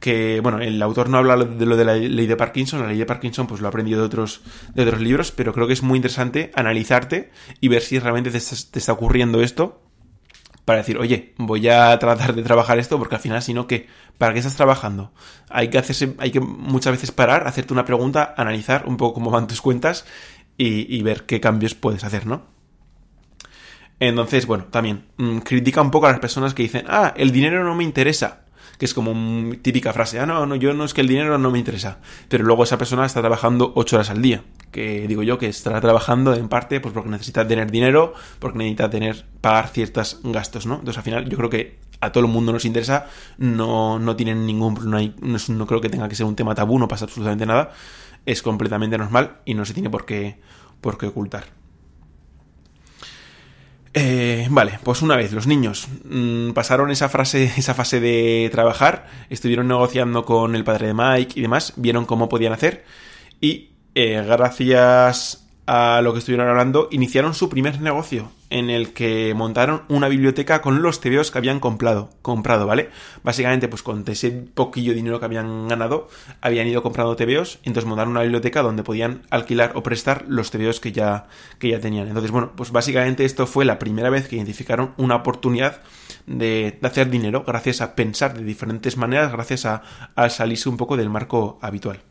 que, 0.00 0.40
bueno, 0.40 0.58
el 0.58 0.82
autor 0.82 1.08
no 1.08 1.18
habla 1.18 1.36
de 1.36 1.66
lo 1.66 1.76
de 1.76 1.84
la 1.84 1.94
ley 1.94 2.26
de 2.26 2.36
Parkinson, 2.36 2.80
la 2.80 2.88
ley 2.88 2.98
de 2.98 3.06
Parkinson 3.06 3.46
pues 3.46 3.60
lo 3.60 3.68
ha 3.68 3.70
aprendido 3.70 4.00
de 4.00 4.06
otros, 4.06 4.42
de 4.74 4.82
otros 4.82 5.00
libros, 5.00 5.32
pero 5.32 5.54
creo 5.54 5.66
que 5.66 5.72
es 5.72 5.82
muy 5.82 5.96
interesante 5.96 6.50
analizarte 6.54 7.30
y 7.60 7.68
ver 7.68 7.80
si 7.80 7.98
realmente 7.98 8.30
te 8.30 8.78
está 8.78 8.92
ocurriendo 8.92 9.40
esto 9.40 9.83
para 10.64 10.78
decir, 10.78 10.98
oye, 10.98 11.34
voy 11.36 11.68
a 11.68 11.98
tratar 11.98 12.34
de 12.34 12.42
trabajar 12.42 12.78
esto 12.78 12.98
porque 12.98 13.16
al 13.16 13.20
final, 13.20 13.42
si 13.42 13.52
no, 13.52 13.66
¿qué? 13.66 13.86
¿Para 14.18 14.32
qué 14.32 14.38
estás 14.38 14.56
trabajando? 14.56 15.12
Hay 15.50 15.68
que 15.68 15.78
hacerse, 15.78 16.14
hay 16.18 16.30
que 16.30 16.40
muchas 16.40 16.92
veces 16.92 17.10
parar, 17.12 17.46
hacerte 17.46 17.72
una 17.72 17.84
pregunta, 17.84 18.34
analizar 18.36 18.84
un 18.86 18.96
poco 18.96 19.14
cómo 19.14 19.30
van 19.30 19.46
tus 19.46 19.60
cuentas 19.60 20.06
y, 20.56 21.02
ver 21.02 21.24
qué 21.24 21.40
cambios 21.40 21.74
puedes 21.74 22.04
hacer, 22.04 22.26
¿no? 22.26 22.46
Entonces, 23.98 24.46
bueno, 24.46 24.66
también 24.66 25.06
mm, 25.16 25.38
critica 25.38 25.82
un 25.82 25.90
poco 25.90 26.06
a 26.06 26.10
las 26.10 26.20
personas 26.20 26.54
que 26.54 26.62
dicen, 26.62 26.84
ah, 26.88 27.12
el 27.16 27.32
dinero 27.32 27.64
no 27.64 27.74
me 27.74 27.84
interesa 27.84 28.43
que 28.78 28.84
es 28.84 28.94
como 28.94 29.54
típica 29.56 29.92
frase, 29.92 30.18
ah, 30.18 30.26
no, 30.26 30.46
no, 30.46 30.56
yo 30.56 30.74
no 30.74 30.84
es 30.84 30.94
que 30.94 31.00
el 31.00 31.08
dinero 31.08 31.38
no 31.38 31.50
me 31.50 31.58
interesa, 31.58 31.98
pero 32.28 32.44
luego 32.44 32.64
esa 32.64 32.78
persona 32.78 33.06
está 33.06 33.20
trabajando 33.20 33.72
ocho 33.76 33.96
horas 33.96 34.10
al 34.10 34.22
día, 34.22 34.42
que 34.70 35.06
digo 35.06 35.22
yo 35.22 35.38
que 35.38 35.46
estará 35.48 35.80
trabajando 35.80 36.34
en 36.34 36.48
parte 36.48 36.80
pues 36.80 36.92
porque 36.94 37.08
necesita 37.08 37.46
tener 37.46 37.70
dinero, 37.70 38.14
porque 38.38 38.58
necesita 38.58 38.90
tener, 38.90 39.24
pagar 39.40 39.68
ciertos 39.68 40.20
gastos, 40.24 40.66
¿no? 40.66 40.74
Entonces 40.74 40.98
al 40.98 41.04
final 41.04 41.28
yo 41.28 41.36
creo 41.36 41.50
que 41.50 41.78
a 42.00 42.12
todo 42.12 42.24
el 42.24 42.30
mundo 42.30 42.52
nos 42.52 42.64
interesa, 42.64 43.06
no, 43.38 43.98
no 43.98 44.16
tienen 44.16 44.46
ningún, 44.46 44.78
no, 44.90 44.96
hay, 44.96 45.14
no, 45.20 45.66
creo 45.66 45.80
que 45.80 45.88
tenga 45.88 46.08
que 46.08 46.14
ser 46.14 46.26
un 46.26 46.36
tema 46.36 46.54
tabú, 46.54 46.78
no 46.78 46.88
pasa 46.88 47.04
absolutamente 47.04 47.46
nada, 47.46 47.72
es 48.26 48.42
completamente 48.42 48.98
normal 48.98 49.38
y 49.44 49.54
no 49.54 49.64
se 49.64 49.74
tiene 49.74 49.90
por 49.90 50.04
qué, 50.04 50.40
por 50.80 50.98
qué 50.98 51.06
ocultar. 51.06 51.63
Eh, 53.96 54.48
vale, 54.50 54.80
pues 54.82 55.02
una 55.02 55.14
vez 55.14 55.30
los 55.32 55.46
niños 55.46 55.86
mm, 56.02 56.50
pasaron 56.50 56.90
esa, 56.90 57.08
frase, 57.08 57.44
esa 57.56 57.74
fase 57.74 58.00
de 58.00 58.48
trabajar, 58.50 59.06
estuvieron 59.30 59.68
negociando 59.68 60.24
con 60.24 60.56
el 60.56 60.64
padre 60.64 60.88
de 60.88 60.94
Mike 60.94 61.38
y 61.38 61.42
demás, 61.42 61.74
vieron 61.76 62.04
cómo 62.04 62.28
podían 62.28 62.52
hacer 62.52 62.84
y 63.40 63.70
eh, 63.94 64.20
gracias 64.26 65.43
a 65.66 66.00
lo 66.02 66.12
que 66.12 66.18
estuvieron 66.18 66.48
hablando, 66.48 66.88
iniciaron 66.90 67.34
su 67.34 67.48
primer 67.48 67.80
negocio, 67.80 68.30
en 68.50 68.70
el 68.70 68.92
que 68.92 69.32
montaron 69.34 69.82
una 69.88 70.08
biblioteca 70.08 70.60
con 70.60 70.82
los 70.82 71.00
TVOs 71.00 71.30
que 71.30 71.38
habían 71.38 71.58
comprado, 71.58 72.10
comprado, 72.22 72.66
¿vale? 72.66 72.90
Básicamente, 73.22 73.66
pues 73.68 73.82
con 73.82 74.04
ese 74.06 74.30
poquillo 74.30 74.94
dinero 74.94 75.18
que 75.18 75.24
habían 75.24 75.66
ganado, 75.66 76.08
habían 76.40 76.68
ido 76.68 76.82
comprando 76.82 77.16
y 77.18 77.24
entonces 77.24 77.84
montaron 77.86 78.12
una 78.12 78.22
biblioteca 78.22 78.62
donde 78.62 78.82
podían 78.82 79.22
alquilar 79.30 79.72
o 79.74 79.82
prestar 79.82 80.24
los 80.28 80.50
TVOs 80.50 80.80
que 80.80 80.92
ya, 80.92 81.26
que 81.58 81.70
ya 81.70 81.80
tenían. 81.80 82.08
Entonces, 82.08 82.30
bueno, 82.30 82.52
pues 82.54 82.70
básicamente 82.70 83.24
esto 83.24 83.46
fue 83.46 83.64
la 83.64 83.78
primera 83.78 84.10
vez 84.10 84.28
que 84.28 84.36
identificaron 84.36 84.92
una 84.98 85.16
oportunidad 85.16 85.80
de, 86.26 86.78
hacer 86.82 87.10
dinero, 87.10 87.44
gracias 87.46 87.80
a 87.80 87.94
pensar 87.94 88.34
de 88.34 88.44
diferentes 88.44 88.96
maneras, 88.96 89.32
gracias 89.32 89.64
a 89.64 89.82
salirse 90.28 90.68
un 90.68 90.76
poco 90.76 90.96
del 90.96 91.10
marco 91.10 91.58
habitual 91.60 92.02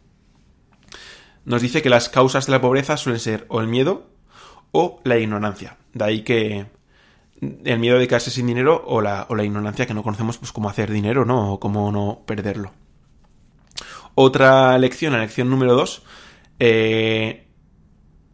nos 1.45 1.61
dice 1.61 1.81
que 1.81 1.89
las 1.89 2.09
causas 2.09 2.45
de 2.45 2.51
la 2.51 2.61
pobreza 2.61 2.97
suelen 2.97 3.19
ser 3.19 3.45
o 3.49 3.59
el 3.59 3.67
miedo 3.67 4.09
o 4.71 5.01
la 5.03 5.17
ignorancia. 5.17 5.77
De 5.93 6.05
ahí 6.05 6.21
que 6.23 6.65
el 7.41 7.79
miedo 7.79 7.99
de 7.99 8.07
quedarse 8.07 8.31
sin 8.31 8.47
dinero 8.47 8.83
o 8.85 9.01
la, 9.01 9.25
o 9.29 9.35
la 9.35 9.43
ignorancia 9.43 9.85
que 9.85 9.93
no 9.93 10.03
conocemos 10.03 10.37
pues 10.37 10.51
cómo 10.51 10.69
hacer 10.69 10.91
dinero, 10.91 11.25
¿no? 11.25 11.53
O 11.53 11.59
cómo 11.59 11.91
no 11.91 12.21
perderlo. 12.25 12.71
Otra 14.15 14.77
lección, 14.77 15.13
la 15.13 15.19
lección 15.19 15.49
número 15.49 15.73
2, 15.75 16.03
eh, 16.59 17.47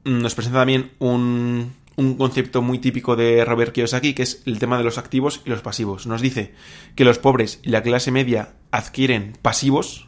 nos 0.03 0.35
presenta 0.35 0.59
también 0.59 0.91
un, 0.99 1.73
un 1.95 2.15
concepto 2.15 2.61
muy 2.61 2.79
típico 2.79 3.15
de 3.15 3.43
Robert 3.45 3.73
Kiyosaki, 3.73 4.13
que 4.13 4.23
es 4.23 4.43
el 4.45 4.59
tema 4.59 4.77
de 4.77 4.83
los 4.83 4.97
activos 4.97 5.41
y 5.45 5.49
los 5.49 5.61
pasivos. 5.61 6.07
Nos 6.07 6.21
dice 6.21 6.53
que 6.95 7.05
los 7.05 7.19
pobres 7.19 7.59
y 7.63 7.69
la 7.69 7.81
clase 7.81 8.11
media 8.11 8.53
adquieren 8.71 9.37
pasivos 9.41 10.07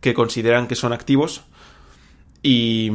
que 0.00 0.14
consideran 0.14 0.66
que 0.66 0.74
son 0.74 0.92
activos 0.92 1.44
y, 2.44 2.92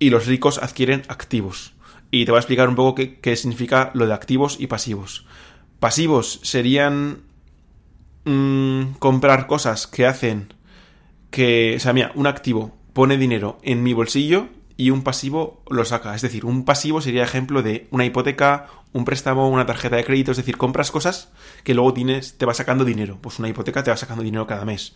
los 0.00 0.26
ricos 0.26 0.58
adquieren 0.62 1.02
activos. 1.08 1.74
Y 2.10 2.24
te 2.24 2.30
voy 2.30 2.38
a 2.38 2.40
explicar 2.40 2.68
un 2.68 2.74
poco 2.74 2.94
qué, 2.94 3.36
significa 3.36 3.90
lo 3.94 4.06
de 4.06 4.14
activos 4.14 4.56
y 4.58 4.66
pasivos. 4.68 5.26
Pasivos 5.80 6.40
serían 6.42 7.22
mm, 8.24 8.94
comprar 8.98 9.46
cosas 9.46 9.86
que 9.86 10.06
hacen 10.06 10.54
que, 11.30 11.74
o 11.76 11.80
sea, 11.80 11.92
mira, 11.92 12.12
un 12.14 12.26
activo 12.26 12.76
pone 12.92 13.16
dinero 13.16 13.58
en 13.62 13.82
mi 13.82 13.94
bolsillo 13.94 14.48
y 14.76 14.90
un 14.90 15.02
pasivo 15.02 15.62
lo 15.70 15.84
saca. 15.84 16.14
Es 16.14 16.22
decir, 16.22 16.44
un 16.44 16.64
pasivo 16.64 17.00
sería 17.00 17.24
ejemplo 17.24 17.62
de 17.62 17.88
una 17.90 18.04
hipoteca, 18.04 18.68
un 18.92 19.04
préstamo, 19.04 19.48
una 19.48 19.66
tarjeta 19.66 19.96
de 19.96 20.04
crédito. 20.04 20.30
Es 20.30 20.36
decir, 20.36 20.56
compras 20.56 20.90
cosas 20.90 21.30
que 21.64 21.74
luego 21.74 21.94
tienes, 21.94 22.36
te 22.36 22.46
va 22.46 22.54
sacando 22.54 22.84
dinero. 22.84 23.18
Pues 23.20 23.38
una 23.38 23.48
hipoteca 23.48 23.82
te 23.82 23.90
va 23.90 23.96
sacando 23.96 24.22
dinero 24.22 24.46
cada 24.46 24.64
mes. 24.64 24.94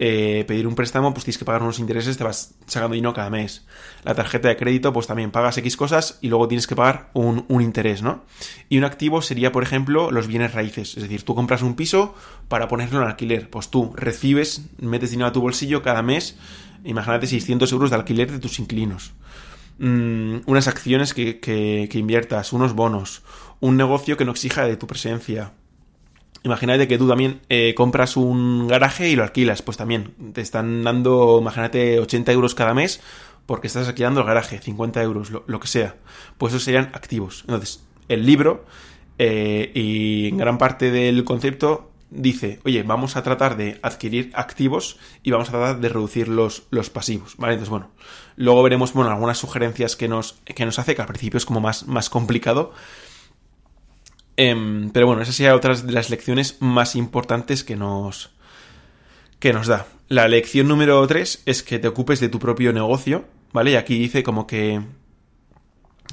Eh, 0.00 0.44
pedir 0.46 0.68
un 0.68 0.76
préstamo, 0.76 1.12
pues 1.12 1.24
tienes 1.24 1.38
que 1.38 1.44
pagar 1.44 1.62
unos 1.62 1.80
intereses, 1.80 2.16
te 2.16 2.22
vas 2.22 2.54
sacando 2.66 2.94
dinero 2.94 3.14
cada 3.14 3.30
mes. 3.30 3.66
La 4.04 4.14
tarjeta 4.14 4.48
de 4.48 4.56
crédito, 4.56 4.92
pues 4.92 5.08
también 5.08 5.32
pagas 5.32 5.58
X 5.58 5.76
cosas 5.76 6.18
y 6.20 6.28
luego 6.28 6.46
tienes 6.46 6.68
que 6.68 6.76
pagar 6.76 7.10
un, 7.14 7.44
interés, 7.60 8.02
¿no? 8.02 8.24
Y 8.68 8.78
un 8.78 8.84
activo 8.84 9.22
sería, 9.22 9.50
por 9.50 9.64
ejemplo, 9.64 10.12
los 10.12 10.28
bienes 10.28 10.54
raíces. 10.54 10.96
Es 10.96 11.02
decir, 11.02 11.24
tú 11.24 11.34
compras 11.34 11.62
un 11.62 11.74
piso 11.74 12.14
para 12.46 12.68
ponerlo 12.68 13.02
en 13.02 13.08
alquiler. 13.08 13.50
Pues 13.50 13.70
tú 13.70 13.92
recibes, 13.96 14.66
metes 14.78 15.10
dinero 15.10 15.28
a 15.28 15.32
tu 15.32 15.40
bolsillo 15.40 15.82
cada 15.82 16.02
mes, 16.02 16.36
imagínate 16.84 17.26
600 17.26 17.72
euros 17.72 17.90
de 17.90 17.96
alquiler 17.96 18.30
de 18.30 18.38
tus 18.38 18.60
inquilinos. 18.60 19.12
Mm, 19.78 20.38
unas 20.46 20.68
acciones 20.68 21.12
que, 21.12 21.40
que 21.40 21.98
inviertas, 21.98 22.52
unos 22.52 22.72
bonos, 22.74 23.22
un 23.58 23.76
negocio 23.76 24.16
que 24.16 24.24
no 24.24 24.30
exija 24.30 24.64
de 24.64 24.76
tu 24.76 24.86
presencia, 24.86 25.52
Imagínate 26.44 26.86
que 26.86 26.98
tú 26.98 27.08
también 27.08 27.40
eh, 27.48 27.74
compras 27.74 28.16
un 28.16 28.68
garaje 28.68 29.08
y 29.08 29.16
lo 29.16 29.24
alquilas, 29.24 29.62
pues 29.62 29.76
también 29.76 30.14
te 30.32 30.40
están 30.40 30.84
dando, 30.84 31.38
imagínate, 31.40 31.98
80 31.98 32.32
euros 32.32 32.54
cada 32.54 32.74
mes 32.74 33.00
porque 33.48 33.66
estás 33.66 33.88
alquilando 33.88 34.20
el 34.20 34.26
garaje, 34.26 34.58
50 34.58 35.02
euros, 35.02 35.30
lo, 35.30 35.60
que 35.60 35.68
sea. 35.68 35.96
Pues 36.36 36.52
esos 36.52 36.64
serían 36.64 36.90
activos. 36.92 37.44
Entonces, 37.46 37.82
el 38.08 38.26
libro 38.26 38.66
eh, 39.18 39.72
y 39.74 40.28
en 40.28 40.36
gran 40.36 40.58
parte 40.58 40.90
del 40.90 41.24
concepto 41.24 41.90
dice, 42.10 42.60
oye, 42.64 42.82
vamos 42.82 43.16
a 43.16 43.22
tratar 43.22 43.56
de 43.56 43.78
adquirir 43.82 44.30
activos 44.34 44.98
y 45.22 45.30
vamos 45.30 45.48
a 45.48 45.52
tratar 45.52 45.80
de 45.80 45.88
reducir 45.88 46.28
los, 46.28 46.64
los 46.70 46.90
pasivos, 46.90 47.36
¿vale? 47.36 47.54
Entonces, 47.54 47.70
bueno, 47.70 47.90
luego 48.36 48.62
veremos, 48.62 48.92
bueno, 48.92 49.10
algunas 49.10 49.38
sugerencias 49.38 49.96
que 49.96 50.08
nos, 50.08 50.34
que 50.44 50.66
nos 50.66 50.78
hace, 50.78 50.94
que 50.94 51.02
al 51.02 51.08
principio 51.08 51.38
es 51.38 51.46
como 51.46 51.60
más, 51.60 51.86
más 51.86 52.10
complicado, 52.10 52.72
Em, 54.40 54.90
pero 54.90 55.06
bueno, 55.06 55.22
esa 55.22 55.32
sería 55.32 55.56
otra 55.56 55.74
de 55.74 55.92
las 55.92 56.10
lecciones 56.10 56.58
más 56.60 56.94
importantes 56.94 57.64
que 57.64 57.74
nos, 57.74 58.30
que 59.40 59.52
nos 59.52 59.66
da. 59.66 59.86
La 60.08 60.28
lección 60.28 60.68
número 60.68 61.04
3 61.06 61.42
es 61.44 61.62
que 61.62 61.78
te 61.78 61.88
ocupes 61.88 62.20
de 62.20 62.28
tu 62.28 62.38
propio 62.38 62.72
negocio 62.72 63.24
¿vale? 63.52 63.72
Y 63.72 63.74
aquí 63.76 63.98
dice 63.98 64.22
como 64.22 64.46
que 64.46 64.80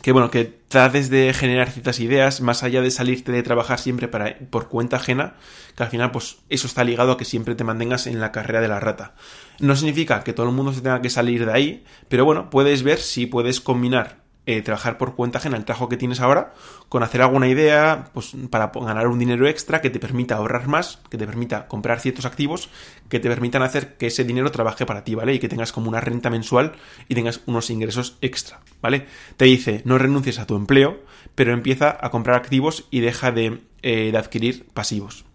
que 0.02 0.12
bueno, 0.12 0.30
que 0.30 0.46
trates 0.68 1.10
de 1.10 1.34
generar 1.34 1.72
ciertas 1.72 2.00
ideas 2.00 2.42
más 2.42 2.64
allá 2.64 2.82
de 2.82 2.92
salirte 2.92 3.32
de 3.32 3.42
trabajar 3.42 3.80
siempre 3.80 4.08
por 4.08 4.68
cuenta 4.68 4.98
ajena, 4.98 5.36
que 5.76 5.84
al 5.84 5.90
final 5.90 6.12
pues 6.12 6.40
eso 6.50 6.68
está 6.68 6.84
ligado 6.84 7.14
a 7.14 7.18
que 7.18 7.26
siempre 7.26 7.56
te 7.56 7.64
mantengas 7.64 8.06
en 8.06 8.20
la 8.20 8.32
carrera 8.32 8.62
de 8.62 8.68
la 8.68 8.80
rata. 8.80 9.16
No 9.60 9.76
significa 9.76 10.24
que 10.24 10.34
todo 10.34 10.48
el 10.48 10.56
mundo 10.56 10.74
se 10.74 10.82
tenga 10.82 11.02
que 11.02 11.10
salir 11.10 11.46
de 11.46 11.54
ahí, 11.54 11.86
pero 12.08 12.26
bueno, 12.26 12.50
puedes 12.50 12.84
ver 12.84 13.00
si 13.00 13.26
puedes 13.26 13.62
combinar 13.62 14.25
eh, 14.46 14.62
trabajar 14.62 14.98
por 14.98 15.16
cuenta 15.16 15.40
ajena 15.40 15.58
el 15.58 15.66
trabajo 15.66 15.90
que 15.90 15.98
tienes 15.98 16.20
ahora, 16.20 16.54
con 16.90 17.04
hacer 17.04 17.22
alguna 17.22 17.48
idea 17.48 18.10
pues, 18.14 18.34
para 18.50 18.68
ganar 18.68 19.08
un 19.08 19.18
dinero 19.18 19.48
extra 19.48 19.82
que 19.82 19.90
te 19.90 20.00
permita 20.00 20.36
ahorrar 20.36 20.68
más, 20.68 21.00
que 21.10 21.18
te 21.18 21.26
permita 21.26 21.68
comprar 21.68 22.00
ciertos 22.00 22.26
activos, 22.26 22.70
que 23.10 23.20
te 23.20 23.30
permitan 23.30 23.64
hacer 23.64 23.98
que 23.98 24.08
ese 24.08 24.24
dinero 24.24 24.52
trabaje 24.52 24.86
para 24.86 25.04
ti, 25.04 25.16
¿vale? 25.16 25.34
Y 25.34 25.40
que 25.40 25.50
tengas 25.50 25.72
como 25.72 25.90
una 25.90 26.02
renta 26.02 26.30
mensual 26.30 26.74
y 27.08 27.16
tengas 27.16 27.42
unos 27.46 27.70
ingresos 27.70 28.18
extra, 28.22 28.60
¿vale? 28.82 29.08
Te 29.38 29.46
dice, 29.46 29.82
no 29.86 29.98
renuncies 29.98 30.40
a 30.40 30.46
tu 30.46 30.56
empleo, 30.56 31.00
pero 31.34 31.52
empieza 31.52 31.98
a 32.00 32.10
comprar 32.12 32.38
activos 32.38 32.86
y 32.92 33.00
deja 33.00 33.32
de, 33.32 33.62
eh, 33.82 34.12
de 34.12 34.18
adquirir 34.18 34.68
pasivos. 34.74 35.26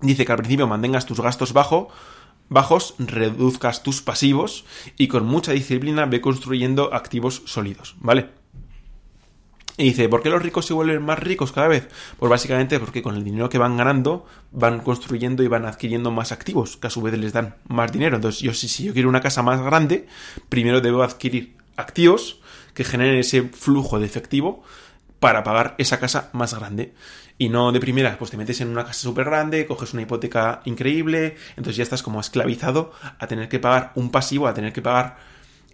Dice 0.00 0.24
que 0.24 0.32
al 0.32 0.38
principio 0.38 0.66
mantengas 0.66 1.04
tus 1.04 1.20
gastos 1.20 1.52
bajo, 1.52 1.88
bajos, 2.50 2.94
reduzcas 2.98 3.82
tus 3.82 4.02
pasivos 4.02 4.66
y 4.98 5.08
con 5.08 5.24
mucha 5.24 5.52
disciplina 5.52 6.04
ve 6.04 6.20
construyendo 6.20 6.92
activos 6.92 7.42
sólidos, 7.46 7.96
¿vale? 8.00 8.28
Y 9.78 9.84
dice, 9.84 10.10
¿por 10.10 10.22
qué 10.22 10.28
los 10.28 10.42
ricos 10.42 10.66
se 10.66 10.74
vuelven 10.74 11.02
más 11.02 11.18
ricos 11.18 11.52
cada 11.52 11.68
vez? 11.68 11.88
Pues 12.18 12.28
básicamente 12.28 12.78
porque 12.78 13.02
con 13.02 13.16
el 13.16 13.24
dinero 13.24 13.48
que 13.48 13.56
van 13.56 13.78
ganando 13.78 14.26
van 14.52 14.80
construyendo 14.80 15.42
y 15.42 15.48
van 15.48 15.64
adquiriendo 15.64 16.10
más 16.10 16.32
activos, 16.32 16.76
que 16.76 16.88
a 16.88 16.90
su 16.90 17.00
vez 17.00 17.16
les 17.16 17.32
dan 17.32 17.54
más 17.66 17.90
dinero. 17.90 18.16
Entonces, 18.16 18.42
yo 18.42 18.52
si, 18.52 18.68
si 18.68 18.84
yo 18.84 18.92
quiero 18.92 19.08
una 19.08 19.22
casa 19.22 19.42
más 19.42 19.62
grande, 19.62 20.06
primero 20.50 20.82
debo 20.82 21.02
adquirir 21.02 21.56
activos 21.76 22.40
que 22.74 22.84
generen 22.84 23.16
ese 23.16 23.44
flujo 23.44 23.98
de 23.98 24.04
efectivo 24.04 24.62
para 25.18 25.44
pagar 25.44 25.76
esa 25.78 25.98
casa 25.98 26.28
más 26.34 26.52
grande 26.52 26.92
y 27.40 27.48
no 27.48 27.72
de 27.72 27.80
primera, 27.80 28.18
pues 28.18 28.30
te 28.30 28.36
metes 28.36 28.60
en 28.60 28.68
una 28.68 28.84
casa 28.84 29.00
súper 29.00 29.24
grande, 29.24 29.64
coges 29.64 29.94
una 29.94 30.02
hipoteca 30.02 30.60
increíble, 30.66 31.36
entonces 31.52 31.76
ya 31.76 31.82
estás 31.82 32.02
como 32.02 32.20
esclavizado 32.20 32.92
a 33.18 33.26
tener 33.28 33.48
que 33.48 33.58
pagar 33.58 33.92
un 33.94 34.10
pasivo, 34.10 34.46
a 34.46 34.52
tener 34.52 34.74
que 34.74 34.82
pagar 34.82 35.16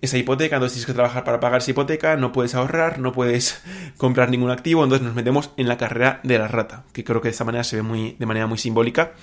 esa 0.00 0.16
hipoteca, 0.16 0.54
entonces 0.54 0.74
tienes 0.74 0.86
que 0.86 0.92
trabajar 0.92 1.24
para 1.24 1.40
pagar 1.40 1.58
esa 1.58 1.72
hipoteca, 1.72 2.16
no 2.16 2.30
puedes 2.30 2.54
ahorrar, 2.54 3.00
no 3.00 3.10
puedes 3.10 3.60
comprar 3.96 4.30
ningún 4.30 4.52
activo, 4.52 4.84
entonces 4.84 5.04
nos 5.04 5.16
metemos 5.16 5.50
en 5.56 5.66
la 5.66 5.76
carrera 5.76 6.20
de 6.22 6.38
la 6.38 6.46
rata, 6.46 6.84
que 6.92 7.02
creo 7.02 7.20
que 7.20 7.26
de 7.26 7.32
esta 7.32 7.42
manera 7.42 7.64
se 7.64 7.74
ve 7.74 7.82
muy, 7.82 8.14
de 8.16 8.26
manera 8.26 8.46
muy 8.46 8.58
simbólica. 8.58 9.14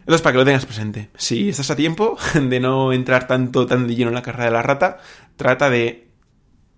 Entonces, 0.00 0.22
para 0.22 0.32
que 0.32 0.38
lo 0.38 0.44
tengas 0.44 0.66
presente, 0.66 1.10
si 1.16 1.50
estás 1.50 1.70
a 1.70 1.76
tiempo 1.76 2.18
de 2.34 2.58
no 2.58 2.92
entrar 2.92 3.28
tanto, 3.28 3.64
tan 3.64 3.86
de 3.86 3.94
lleno 3.94 4.08
en 4.08 4.16
la 4.16 4.22
carrera 4.22 4.46
de 4.46 4.50
la 4.50 4.62
rata, 4.62 4.98
trata 5.36 5.70
de, 5.70 6.08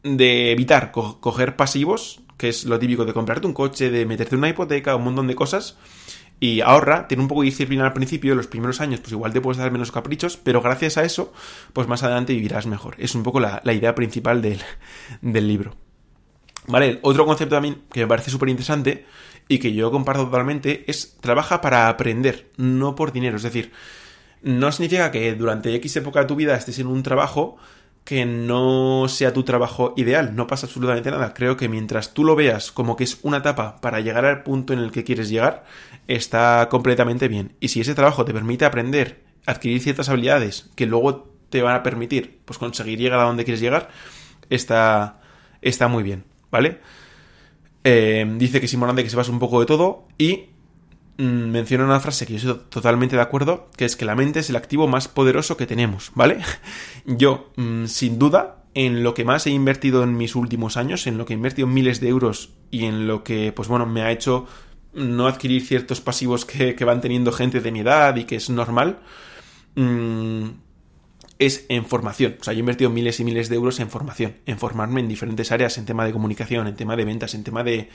de 0.03 0.53
evitar 0.53 0.93
coger 0.93 1.57
pasivos 1.57 2.21
que 2.39 2.49
es 2.49 2.65
lo 2.65 2.79
típico 2.79 3.05
de 3.05 3.13
comprarte 3.13 3.47
un 3.47 3.53
coche, 3.53 3.91
de 3.91 4.07
meterte 4.07 4.37
una 4.37 4.49
hipoteca, 4.49 4.97
un 4.97 5.05
montón 5.05 5.27
de 5.27 5.35
cosas. 5.35 5.77
Y 6.41 6.61
ahorra, 6.61 7.09
tiene 7.09 7.25
un 7.25 7.29
poco 7.29 7.43
de 7.43 7.47
disciplina 7.47 7.85
al 7.85 7.93
principio, 7.93 8.37
los 8.37 8.47
primeros 8.47 8.81
años, 8.81 9.01
pues 9.01 9.13
igual 9.13 9.33
te 9.33 9.41
puedes 9.41 9.59
dar 9.59 9.73
menos 9.73 9.91
caprichos, 9.91 10.37
pero 10.37 10.63
gracias 10.63 10.97
a 10.97 11.05
eso, 11.05 11.33
pues 11.73 11.89
más 11.89 12.05
adelante 12.05 12.33
vivirás 12.33 12.67
mejor. 12.67 12.95
Es 12.99 13.17
un 13.17 13.25
poco 13.25 13.41
la, 13.41 13.61
idea 13.65 13.95
principal 13.97 14.41
del, 14.41 14.61
del 15.21 15.49
libro. 15.49 15.77
Vale, 16.69 17.01
otro 17.03 17.27
concepto 17.27 17.57
también 17.57 17.83
que 17.91 18.01
me 18.01 18.07
parece 18.07 18.31
súper 18.31 18.51
interesante 18.51 19.05
y 19.49 19.59
que 19.59 19.75
yo 19.75 19.91
comparto 19.91 20.27
totalmente 20.27 20.85
es 20.89 21.17
trabaja 21.21 21.61
para 21.61 21.89
aprender, 21.89 22.51
no 22.57 22.95
por 22.95 23.13
dinero. 23.13 23.37
Es 23.39 23.43
decir, 23.43 23.73
no 24.43 24.71
significa 24.71 25.11
que 25.11 25.35
durante 25.35 25.75
X 25.75 25.97
época 25.97 26.21
de 26.21 26.27
tu 26.27 26.37
vida 26.37 26.55
estés 26.55 26.79
en 26.79 26.87
un 26.87 27.03
trabajo 27.03 27.57
que 28.09 28.25
no 28.25 29.05
sea 29.07 29.35
tu 29.35 29.43
trabajo 29.43 29.93
ideal, 29.95 30.35
no 30.35 30.47
pasa 30.47 30.65
absolutamente 30.65 31.11
nada. 31.11 31.35
Creo 31.35 31.59
que 31.59 31.69
mientras 31.69 32.15
tú 32.15 32.25
lo 32.25 32.37
veas 32.37 32.73
como 32.73 32.97
que 32.97 33.05
es 33.05 33.19
una 33.21 33.37
etapa 33.37 33.83
para 33.83 34.01
llegar 34.01 34.25
al 34.25 34.45
punto 34.45 34.73
en 34.73 34.79
el 34.79 34.93
que 34.93 35.05
quieres 35.05 35.29
llegar, 35.29 35.67
está 36.07 36.69
completamente 36.71 37.29
bien. 37.29 37.53
Y 37.61 37.69
si 37.69 37.83
ese 37.83 37.95
trabajo 37.95 38.25
te 38.25 38.33
permite 38.33 38.65
aprender, 38.65 39.25
adquirir 39.45 39.83
ciertas 39.83 40.09
habilidades 40.09 40.71
que 40.75 40.87
luego 40.87 41.35
te 41.51 41.61
van 41.61 41.75
a 41.75 41.83
permitir 41.83 42.41
pues 42.47 42.59
conseguir 42.59 42.99
llegar 42.99 43.21
a 43.21 43.25
donde 43.25 43.45
quieres 43.45 43.61
llegar, 43.61 43.91
está, 44.49 45.21
está 45.61 45.87
muy 45.89 46.03
bien, 46.03 46.25
¿vale? 46.51 46.81
Eh, 47.85 48.25
dice 48.39 48.59
que 48.59 48.65
es 48.65 48.73
importante 48.73 49.05
que 49.05 49.11
sepas 49.11 49.29
un 49.29 49.39
poco 49.39 49.61
de 49.61 49.67
todo 49.67 50.09
y 50.17 50.47
menciona 51.19 51.85
una 51.85 52.01
frase 52.01 52.27
que 52.27 52.39
yo 52.39 52.53
estoy 52.53 52.65
totalmente 52.69 53.17
de 53.17 53.23
acuerdo, 53.23 53.69
que 53.77 53.85
es 53.85 53.97
que 53.97 54.05
la 54.05 54.15
mente 54.15 54.39
es 54.41 54.51
el 54.51 54.57
activo 54.57 54.87
más 54.87 55.09
poderoso 55.09 55.57
que 55.57 55.67
tenemos, 55.67 56.13
¿vale? 56.15 56.39
Yo, 57.07 57.51
mm, 57.57 57.87
sin 57.87 58.19
duda, 58.19 58.65
en 58.75 59.03
lo 59.03 59.15
que 59.15 59.25
más 59.25 59.47
he 59.47 59.51
invertido 59.51 60.05
en 60.05 60.17
mis 60.17 60.37
últimos 60.37 60.77
años, 60.77 61.09
en 61.09 61.19
lo 61.19 61.27
que 61.27 61.33
he 61.33 61.37
invertido 61.37 61.67
miles 61.67 62.01
de 62.01 62.09
euros 62.09 62.51
y 62.71 62.85
en 62.85 63.09
lo 63.09 63.25
que, 63.25 63.53
pues 63.53 63.67
bueno, 63.69 63.85
me 63.85 64.03
ha 64.03 64.13
hecho 64.13 64.47
no 64.95 65.27
adquirir 65.27 65.67
ciertos 65.67 66.01
pasivos 66.01 66.45
que, 66.45 66.75
van 66.85 67.01
teniendo 67.01 67.33
gente 67.33 67.61
de 67.61 67.73
mi 67.73 67.81
edad 67.81 68.15
y 68.17 68.25
que 68.25 68.37
es 68.37 68.49
normal, 68.49 69.01
mm, 69.75 70.45
es 71.39 71.67
en 71.69 71.85
formación. 71.85 72.37
O 72.41 72.45
sea, 72.45 72.53
yo 72.53 72.59
he 72.59 72.61
invertido 72.61 72.91
miles 72.91 73.21
y 73.21 73.25
miles 73.25 73.49
de 73.49 73.57
euros 73.57 73.79
en 73.81 73.91
formación, 73.91 74.35
en 74.47 74.59
formarme 74.59 75.01
en 75.01 75.09
diferentes 75.09 75.53
áreas, 75.53 75.79
en 75.79 75.87
tema 75.87 76.05
de 76.05 76.13
comunicación, 76.13 76.67
en 76.67 76.75
tema 76.75 76.97
de 76.97 77.05
ventas, 77.05 77.35
en 77.35 77.45
tema 77.45 77.63
de, 77.63 77.89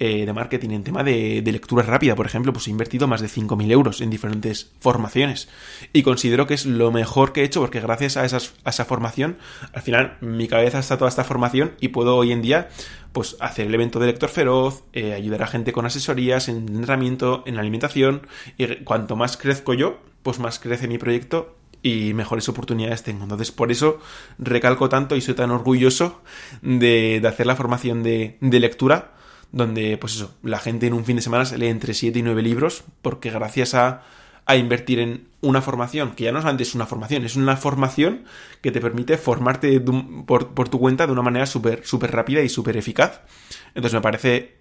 eh, 0.00 0.26
de 0.26 0.32
marketing, 0.32 0.70
en 0.70 0.84
tema 0.84 1.02
de, 1.02 1.42
lectura 1.44 1.82
rápida, 1.82 2.14
por 2.14 2.26
ejemplo, 2.26 2.52
pues 2.52 2.68
he 2.68 2.70
invertido 2.70 3.08
más 3.08 3.20
de 3.20 3.28
5.000 3.28 3.70
euros 3.70 4.00
en 4.00 4.10
diferentes 4.10 4.72
formaciones. 4.80 5.48
Y 5.92 6.02
considero 6.02 6.46
que 6.46 6.54
es 6.54 6.66
lo 6.66 6.90
mejor 6.90 7.32
que 7.32 7.42
he 7.42 7.44
hecho 7.44 7.60
porque 7.60 7.80
gracias 7.80 8.16
a, 8.16 8.24
esas, 8.24 8.54
a 8.64 8.70
esa 8.70 8.84
formación, 8.84 9.38
al 9.72 9.82
final 9.82 10.16
mi 10.20 10.48
cabeza 10.48 10.78
está 10.78 10.98
toda 10.98 11.08
esta 11.08 11.24
formación 11.24 11.74
y 11.80 11.88
puedo 11.88 12.16
hoy 12.16 12.32
en 12.32 12.42
día 12.42 12.68
pues 13.12 13.36
hacer 13.40 13.66
el 13.66 13.74
evento 13.74 13.98
de 13.98 14.06
lector 14.06 14.28
feroz, 14.28 14.84
eh, 14.92 15.14
ayudar 15.14 15.42
a 15.42 15.46
gente 15.46 15.72
con 15.72 15.86
asesorías, 15.86 16.48
en 16.48 16.68
entrenamiento, 16.68 17.42
en 17.46 17.58
alimentación 17.58 18.26
y 18.56 18.66
cuanto 18.84 19.16
más 19.16 19.36
crezco 19.36 19.74
yo, 19.74 19.98
pues 20.22 20.38
más 20.38 20.60
crece 20.60 20.86
mi 20.86 20.98
proyecto 20.98 21.57
y 21.88 22.14
mejores 22.14 22.48
oportunidades 22.48 23.02
tengo. 23.02 23.24
Entonces, 23.24 23.50
por 23.52 23.70
eso 23.70 24.00
recalco 24.38 24.88
tanto 24.88 25.16
y 25.16 25.20
soy 25.20 25.34
tan 25.34 25.50
orgulloso 25.50 26.22
de, 26.62 27.22
hacer 27.26 27.46
la 27.46 27.56
formación 27.56 28.02
de, 28.02 28.36
lectura, 28.40 29.14
donde, 29.52 29.96
pues 29.96 30.16
eso, 30.16 30.34
la 30.42 30.58
gente 30.58 30.86
en 30.86 30.94
un 30.94 31.04
fin 31.04 31.16
de 31.16 31.22
semana 31.22 31.44
se 31.44 31.58
lee 31.58 31.68
entre 31.68 31.94
7 31.94 32.18
y 32.18 32.22
9 32.22 32.42
libros, 32.42 32.84
porque 33.02 33.30
gracias 33.30 33.74
a, 33.74 34.02
a 34.44 34.56
invertir 34.56 34.98
en 34.98 35.28
una 35.40 35.62
formación, 35.62 36.12
que 36.12 36.24
ya 36.24 36.32
no 36.32 36.40
es 36.40 36.44
antes 36.44 36.74
una 36.74 36.86
formación, 36.86 37.24
es 37.24 37.36
una 37.36 37.56
formación 37.56 38.24
que 38.60 38.70
te 38.70 38.80
permite 38.80 39.16
formarte 39.16 39.80
por, 39.80 40.48
por, 40.54 40.68
tu 40.68 40.78
cuenta 40.78 41.06
de 41.06 41.12
una 41.12 41.22
manera 41.22 41.46
súper 41.46 41.86
super 41.86 42.12
rápida 42.12 42.42
y 42.42 42.48
súper 42.48 42.76
eficaz. 42.76 43.22
Entonces 43.68 43.94
me 43.94 44.00
parece 44.00 44.58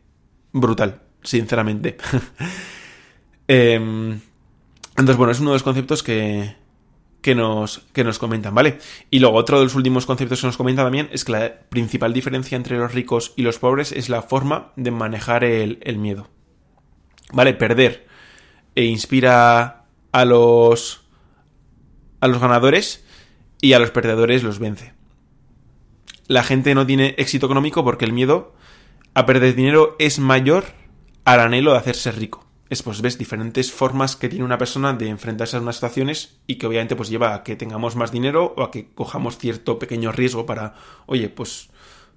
brutal, 0.52 1.02
sinceramente. 1.24 1.98
Em, 3.50 4.20
entonces, 4.90 5.16
bueno, 5.16 5.32
es 5.32 5.40
uno 5.40 5.52
de 5.52 5.56
los 5.56 5.64
conceptos 5.64 6.04
que, 6.04 6.54
que 7.28 7.36
nos, 7.36 7.80
que 7.92 8.06
nos 8.06 8.20
comentan, 8.20 8.56
¿vale? 8.56 8.80
Y 9.12 9.20
luego 9.20 9.36
otro 9.36 9.58
de 9.58 9.66
los 9.66 9.76
últimos 9.76 10.06
conceptos 10.06 10.40
que 10.40 10.48
nos 10.48 10.56
comenta 10.56 10.86
también 10.86 11.10
es 11.12 11.26
que 11.26 11.34
la 11.34 11.60
principal 11.68 12.14
diferencia 12.14 12.56
entre 12.56 12.78
los 12.78 12.94
ricos 12.94 13.34
y 13.36 13.42
los 13.42 13.60
pobres 13.60 13.92
es 13.92 14.08
la 14.08 14.22
forma 14.22 14.72
de 14.78 14.92
manejar 14.92 15.44
el, 15.44 15.98
miedo. 15.98 16.30
¿Vale? 17.34 17.54
Perder 17.54 18.08
e 18.76 18.86
inspira 18.86 19.84
a 20.14 20.24
los 20.24 21.04
a 22.22 22.30
los 22.30 22.40
ganadores 22.40 23.06
y 23.60 23.74
a 23.74 23.80
los 23.80 23.92
perdedores 23.92 24.44
los 24.44 24.60
vence. 24.60 24.94
La 26.28 26.44
gente 26.44 26.76
no 26.76 26.88
tiene 26.88 27.14
éxito 27.18 27.48
económico 27.48 27.84
porque 27.84 28.06
el 28.06 28.14
miedo 28.14 28.56
a 29.16 29.26
perder 29.26 29.54
dinero 29.54 29.98
es 30.00 30.20
mayor 30.20 30.64
al 31.26 31.42
anhelo 31.42 31.74
de 31.74 31.80
hacerse 31.80 32.14
rico 32.14 32.47
es 32.70 32.84
pues 32.84 33.02
ves 33.02 33.18
diferentes 33.18 33.72
formas 33.72 34.16
que 34.16 34.30
tiene 34.30 34.46
una 34.46 34.58
persona 34.58 34.94
de 34.94 35.10
enfrentarse 35.10 35.58
a 35.58 35.62
unas 35.62 35.76
situaciones 35.76 36.38
y 36.48 36.56
que 36.56 36.68
obviamente 36.68 36.96
pues 36.96 37.10
lleva 37.10 37.34
a 37.34 37.44
que 37.44 37.56
tengamos 37.56 37.96
más 37.96 38.12
dinero 38.12 38.54
o 38.58 38.64
a 38.64 38.72
que 38.72 38.90
cojamos 38.94 39.38
cierto 39.38 39.80
pequeño 39.80 40.12
riesgo 40.12 40.46
para, 40.46 40.76
oye, 41.06 41.30
pues 41.30 41.70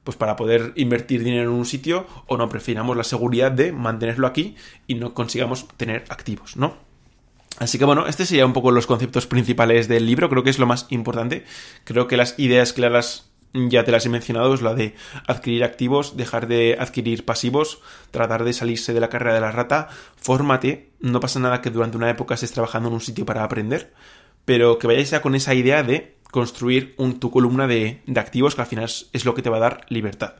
pues 0.04 0.16
para 0.16 0.36
poder 0.36 0.72
invertir 0.76 1.22
dinero 1.22 1.50
en 1.50 1.56
un 1.56 1.66
sitio 1.66 2.06
o 2.26 2.36
no 2.38 2.48
prefiramos 2.48 2.96
la 2.96 3.04
seguridad 3.04 3.52
de 3.52 3.70
mantenerlo 3.70 4.26
aquí 4.26 4.56
y 4.86 4.94
no 4.94 5.12
consigamos 5.12 5.68
tener 5.76 6.04
activos, 6.08 6.56
¿no? 6.56 6.74
Así 7.58 7.78
que 7.78 7.84
bueno, 7.84 8.06
este 8.06 8.24
sería 8.24 8.46
un 8.46 8.54
poco 8.54 8.70
los 8.70 8.86
conceptos 8.86 9.26
principales 9.26 9.88
del 9.88 10.06
libro, 10.06 10.30
creo 10.30 10.42
que 10.42 10.50
es 10.50 10.58
lo 10.58 10.66
más 10.66 10.86
importante. 10.88 11.44
Creo 11.84 12.06
que 12.06 12.16
las 12.16 12.38
ideas 12.38 12.72
claras 12.72 13.30
ya 13.52 13.84
te 13.84 13.92
las 13.92 14.06
he 14.06 14.08
mencionado, 14.08 14.54
es 14.54 14.62
la 14.62 14.74
de 14.74 14.94
adquirir 15.26 15.64
activos, 15.64 16.16
dejar 16.16 16.46
de 16.46 16.76
adquirir 16.78 17.24
pasivos, 17.24 17.80
tratar 18.10 18.44
de 18.44 18.52
salirse 18.52 18.92
de 18.92 19.00
la 19.00 19.08
carrera 19.08 19.34
de 19.34 19.40
la 19.40 19.52
rata, 19.52 19.88
fórmate, 20.16 20.90
no 21.00 21.20
pasa 21.20 21.40
nada 21.40 21.60
que 21.60 21.70
durante 21.70 21.96
una 21.96 22.10
época 22.10 22.34
estés 22.34 22.52
trabajando 22.52 22.88
en 22.88 22.94
un 22.94 23.00
sitio 23.00 23.26
para 23.26 23.44
aprender, 23.44 23.92
pero 24.44 24.78
que 24.78 24.86
vayáis 24.86 25.10
ya 25.10 25.22
con 25.22 25.34
esa 25.34 25.54
idea 25.54 25.82
de 25.82 26.16
construir 26.30 26.94
un, 26.96 27.18
tu 27.18 27.30
columna 27.30 27.66
de, 27.66 28.02
de 28.06 28.20
activos 28.20 28.54
que 28.54 28.60
al 28.60 28.66
final 28.66 28.88
es 29.12 29.24
lo 29.24 29.34
que 29.34 29.42
te 29.42 29.50
va 29.50 29.56
a 29.56 29.60
dar 29.60 29.86
libertad. 29.88 30.34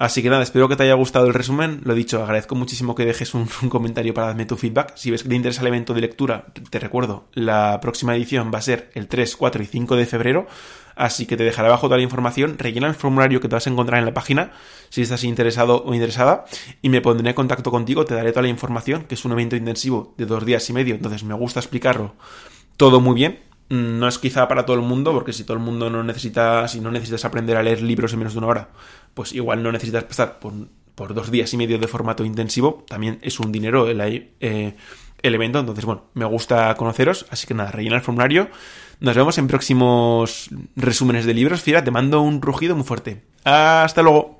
Así 0.00 0.22
que 0.22 0.30
nada, 0.30 0.42
espero 0.42 0.66
que 0.66 0.76
te 0.76 0.84
haya 0.84 0.94
gustado 0.94 1.26
el 1.26 1.34
resumen. 1.34 1.82
Lo 1.84 1.94
dicho, 1.94 2.22
agradezco 2.22 2.54
muchísimo 2.54 2.94
que 2.94 3.04
dejes 3.04 3.34
un, 3.34 3.46
comentario 3.68 4.14
para 4.14 4.28
darme 4.28 4.46
tu 4.46 4.56
feedback. 4.56 4.96
Si 4.96 5.10
ves 5.10 5.22
que 5.22 5.28
te 5.28 5.34
interesa 5.34 5.60
el 5.60 5.66
evento 5.66 5.92
de 5.92 6.00
lectura, 6.00 6.46
te 6.70 6.78
recuerdo, 6.78 7.28
la 7.34 7.80
próxima 7.82 8.16
edición 8.16 8.50
va 8.52 8.60
a 8.60 8.62
ser 8.62 8.90
el 8.94 9.08
3, 9.08 9.36
4 9.36 9.62
y 9.62 9.66
5 9.66 9.96
de 9.96 10.06
febrero. 10.06 10.46
Así 10.96 11.26
que 11.26 11.36
te 11.36 11.44
dejaré 11.44 11.68
abajo 11.68 11.88
toda 11.88 11.98
la 11.98 12.02
información. 12.02 12.56
Rellena 12.56 12.86
el 12.86 12.94
formulario 12.94 13.42
que 13.42 13.48
te 13.48 13.56
vas 13.56 13.66
a 13.66 13.70
encontrar 13.70 13.98
en 13.98 14.06
la 14.06 14.14
página 14.14 14.52
si 14.88 15.02
estás 15.02 15.22
interesado 15.22 15.84
o 15.84 15.92
interesada. 15.92 16.46
Y 16.80 16.88
me 16.88 17.02
pondré 17.02 17.28
en 17.28 17.34
contacto 17.34 17.70
contigo, 17.70 18.06
te 18.06 18.14
daré 18.14 18.30
toda 18.30 18.44
la 18.44 18.48
información, 18.48 19.04
que 19.04 19.16
es 19.16 19.24
un 19.26 19.32
evento 19.32 19.54
intensivo 19.54 20.14
de 20.16 20.24
dos 20.24 20.46
días 20.46 20.66
y 20.70 20.72
medio. 20.72 20.94
Entonces 20.94 21.24
me 21.24 21.34
gusta 21.34 21.60
explicarlo 21.60 22.14
todo 22.78 23.02
muy 23.02 23.16
bien 23.16 23.50
no 23.70 24.08
es 24.08 24.18
quizá 24.18 24.48
para 24.48 24.66
todo 24.66 24.76
el 24.76 24.82
mundo, 24.82 25.12
porque 25.12 25.32
si 25.32 25.44
todo 25.44 25.56
el 25.56 25.62
mundo 25.62 25.88
no 25.90 26.02
necesita, 26.02 26.66
si 26.66 26.80
no 26.80 26.90
necesitas 26.90 27.24
aprender 27.24 27.56
a 27.56 27.62
leer 27.62 27.80
libros 27.80 28.12
en 28.12 28.18
menos 28.18 28.34
de 28.34 28.38
una 28.40 28.48
hora, 28.48 28.68
pues 29.14 29.32
igual 29.32 29.62
no 29.62 29.72
necesitas 29.72 30.04
pasar 30.04 30.38
por, 30.38 31.14
dos 31.14 31.30
días 31.30 31.52
y 31.54 31.56
medio 31.56 31.78
de 31.78 31.88
formato 31.88 32.24
intensivo, 32.24 32.84
también 32.86 33.18
es 33.22 33.40
un 33.40 33.52
dinero 33.52 33.88
el, 33.88 34.00
eh, 34.40 34.76
el 35.22 35.34
evento, 35.34 35.58
entonces 35.58 35.86
bueno, 35.86 36.04
me 36.12 36.26
gusta 36.26 36.74
conoceros, 36.74 37.26
así 37.30 37.46
que 37.46 37.54
nada, 37.54 37.70
rellena 37.70 37.96
el 37.96 38.02
formulario, 38.02 38.50
nos 39.00 39.16
vemos 39.16 39.38
en 39.38 39.48
próximos 39.48 40.50
resúmenes 40.76 41.24
de 41.24 41.32
libros, 41.32 41.62
Fiera, 41.62 41.82
te 41.82 41.90
mando 41.90 42.20
un 42.20 42.42
rugido 42.42 42.76
muy 42.76 42.84
fuerte. 42.84 43.22
Hasta 43.44 44.02
luego. 44.02 44.39